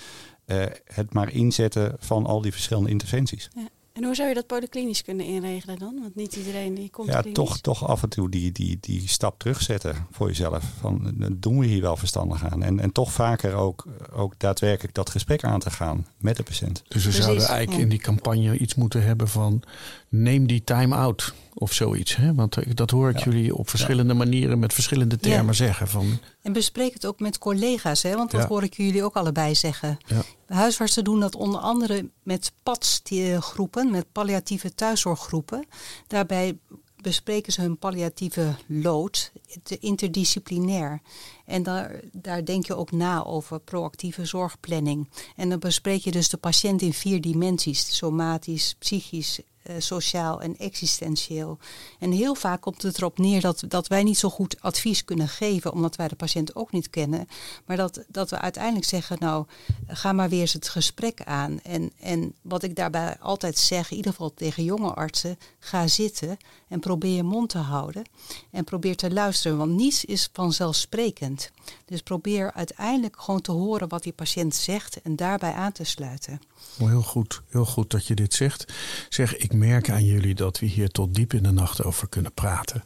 [0.45, 3.49] eh, het maar inzetten van al die verschillende interventies.
[3.93, 5.99] En hoe zou je dat polyklinisch kunnen inregelen dan?
[6.01, 7.35] Want niet iedereen die komt Ja, klinisch.
[7.35, 10.65] toch, toch af en toe die, die, die stap terugzetten voor jezelf.
[10.81, 12.63] Van, doen we hier wel verstandig aan?
[12.63, 16.83] En, en toch vaker ook, ook daadwerkelijk dat gesprek aan te gaan met de patiënt.
[16.89, 17.83] Dus we Precies, zouden eigenlijk ja.
[17.83, 19.63] in die campagne iets moeten hebben van
[20.11, 22.17] neem die time out of zoiets.
[22.17, 22.35] Hè?
[22.35, 23.25] Want eh, dat hoor ik Ja.
[23.25, 25.53] jullie op verschillende manieren met verschillende termen Ja.
[25.53, 25.89] zeggen.
[25.89, 28.17] Van, En bespreek het ook met collega's, hè?
[28.17, 29.99] want dat hoor ik jullie ook allebei zeggen.
[30.47, 35.67] Huisartsen doen dat onder andere met PATS-groepen, met palliatieve thuiszorggroepen.
[36.07, 36.59] Daarbij
[36.97, 39.33] bespreken ze hun palliatieve lood
[39.63, 41.01] te- interdisciplinair.
[41.47, 45.09] En daar, daar denk je ook na over proactieve zorgplanning.
[45.37, 50.57] En dan bespreek je dus de patiënt in vier dimensies: somatisch, psychisch, eh, sociaal en
[50.59, 51.59] existentieel.
[51.99, 55.29] En heel vaak komt het erop neer dat, dat wij niet zo goed advies kunnen
[55.29, 57.29] geven, omdat wij de patiënt ook niet kennen.
[57.67, 59.47] Maar dat, dat we uiteindelijk zeggen, nou,
[59.87, 61.61] ga maar weer eens het gesprek aan.
[61.63, 66.37] En, en wat ik daarbij altijd zeg, in ieder geval tegen jonge artsen, ga zitten
[66.69, 68.05] en probeer je mond te houden.
[68.51, 71.51] En probeer te luisteren, want niets is vanzelfsprekend.
[71.85, 76.41] Dus probeer uiteindelijk gewoon te horen wat die patiënt zegt en daarbij aan te sluiten.
[76.77, 78.73] heel goed, heel goed dat je dit zegt.
[79.09, 82.33] Zeg, ik merk aan jullie dat we hier tot diep in de nacht over kunnen
[82.33, 82.85] praten.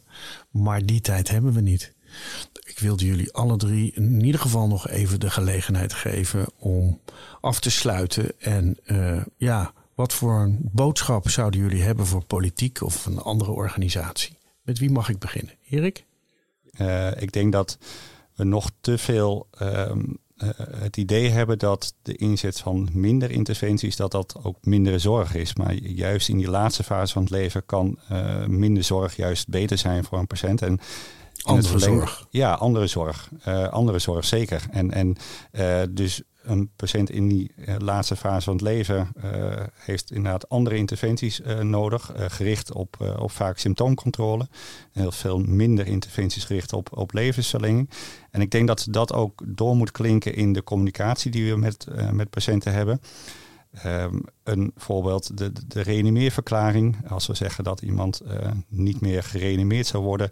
[0.51, 1.93] Maar die tijd hebben we niet.
[2.63, 6.99] Ik wilde jullie alle drie in ieder geval nog even de gelegenheid geven om
[7.41, 8.39] af te sluiten.
[8.39, 13.51] En eh, ja, wat voor een boodschap zouden jullie hebben voor politiek of een andere
[13.51, 14.37] organisatie?
[14.61, 15.53] Met wie mag ik beginnen?
[15.69, 16.05] Erik?
[16.71, 17.77] Eh, ik denk dat
[18.35, 20.03] we nog te veel ehm,
[20.35, 25.35] eh, het idee hebben dat de inzet van minder interventies, dat dat ook mindere zorg
[25.35, 25.55] is.
[25.55, 29.77] Maar juist in die laatste fase van het leven kan eh, minder zorg juist beter
[29.77, 30.61] zijn voor een patiënt.
[30.61, 30.79] En
[31.43, 32.27] Andere zorg.
[32.29, 33.29] Ja, andere zorg.
[33.43, 34.65] Eh, andere zorg, zeker.
[34.71, 35.15] En, en
[35.93, 40.75] dus een patiënt in die eh, laatste fase van het leven eh, heeft inderdaad andere
[40.75, 44.47] interventies eh, nodig, gericht op, op vaak symptoomcontrole.
[44.91, 47.89] Heel veel minder interventies gericht op, op levensverlenging.
[48.31, 51.87] En ik denk dat dat ook door moet klinken in de communicatie die we met,
[52.11, 53.01] met patiënten hebben.
[53.71, 57.09] Ehm, een voorbeeld, de, de reanimeerverklaring.
[57.09, 58.21] Als we zeggen dat iemand
[58.67, 60.29] niet meer gereanimeerd zou worden,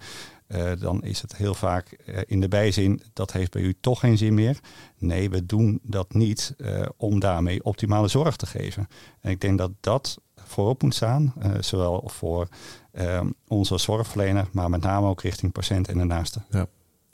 [0.48, 4.00] eh, dan is het heel vaak eh, in de bijzin, dat heeft bij u toch
[4.00, 4.60] geen zin meer.
[4.98, 8.88] Nee, we doen dat niet eh, om daarmee optimale zorg te geven.
[9.22, 12.48] En ik denk dat dat voorop moet staan, eh, zowel voor
[12.92, 16.42] ehm, onze zorgverlener, maar met name ook richting patiënt en de naaste.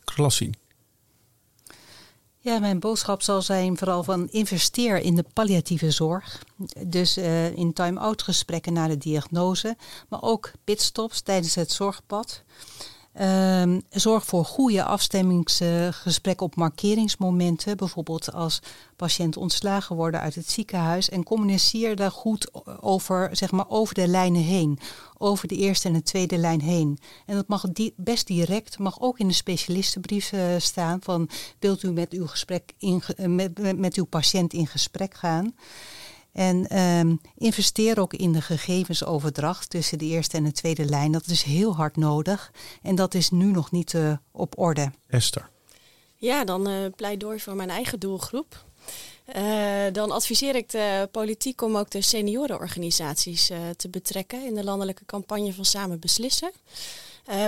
[0.03, 0.49] Klassie.
[2.41, 6.43] Ja, mijn boodschap zal zijn vooral van investeer in de palliatieve zorg.
[6.87, 9.77] Dus eh, in time-out gesprekken na de diagnose,
[10.09, 12.43] maar ook pitstops tijdens het zorgpad.
[13.13, 17.77] Ehm, zorg voor goede afstemmingsgesprekken op markeringsmomenten.
[17.77, 18.61] Bijvoorbeeld als
[18.95, 21.09] patiënten ontslagen worden uit het ziekenhuis.
[21.09, 22.51] En communiceer daar goed
[22.81, 24.79] over, zeg maar, over de lijnen heen.
[25.17, 26.99] Over de eerste en de tweede lijn heen.
[27.25, 30.99] En dat mag best direct, mag ook in de specialistenbrief uh, staan.
[31.01, 31.29] Van
[31.59, 33.01] wilt u met uw, gesprek in,
[33.35, 35.53] met, met uw patiënt in gesprek gaan?
[36.31, 41.11] En um, investeer ook in de gegevensoverdracht tussen de eerste en de tweede lijn.
[41.11, 42.51] Dat is heel hard nodig.
[42.81, 44.91] En dat is nu nog niet uh, op orde.
[45.07, 45.49] Esther.
[46.15, 48.67] Ja, dan uh, pleidooi voor mijn eigen doelgroep.
[49.35, 49.43] Uh,
[49.91, 55.53] dan adviseer ik de politiek om ook de seniorenorganisaties te betrekken in de landelijke campagne
[55.53, 56.51] van Samen Beslissen.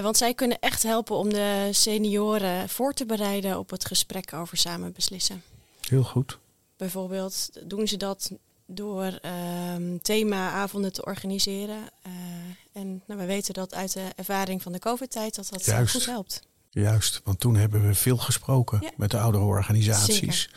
[0.01, 4.57] want zij kunnen echt helpen om de senioren voor te bereiden op het gesprek over
[4.57, 5.43] samen beslissen.
[5.87, 6.37] Heel goed.
[6.77, 8.31] Bijvoorbeeld doen ze dat
[8.73, 9.19] door
[9.75, 11.77] um, themaavonden te organiseren.
[12.07, 12.13] Uh,
[12.73, 15.93] en nou, we weten dat uit de ervaring van de COVID-tijd dat dat Juist.
[15.93, 16.41] goed helpt.
[16.69, 18.89] Juist, want toen hebben we veel gesproken ja.
[18.97, 20.41] met de oudere organisaties.
[20.41, 20.49] Zeker.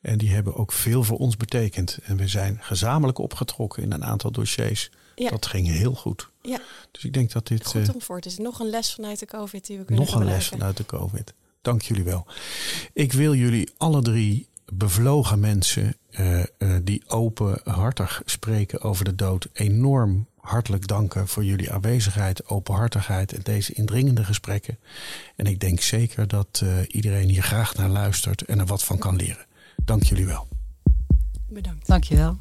[0.00, 1.98] En die hebben ook veel voor ons betekend.
[2.02, 4.90] En we zijn gezamenlijk opgetrokken in een aantal dossiers.
[5.14, 5.30] Ja.
[5.30, 6.30] Dat ging heel goed.
[6.42, 6.60] Ja.
[6.90, 7.66] Dus ik denk dat dit.
[7.66, 8.16] Goed om voor.
[8.16, 10.76] Het is nog een les vanuit de COVID die we kunnen Nog een les vanuit
[10.76, 11.34] de COVID.
[11.62, 12.26] Dank jullie wel.
[12.92, 19.48] Ik wil jullie alle drie bevlogen mensen uh, uh, die openhartig spreken over de dood
[19.52, 24.78] enorm hartelijk danken voor jullie aanwezigheid, openhartigheid en deze indringende gesprekken.
[25.36, 28.98] En ik denk zeker dat uh, iedereen hier graag naar luistert en er wat van
[28.98, 29.46] kan leren.
[29.84, 30.48] Dank jullie wel.
[31.48, 31.86] Bedankt.
[31.86, 32.36] Dank je wel.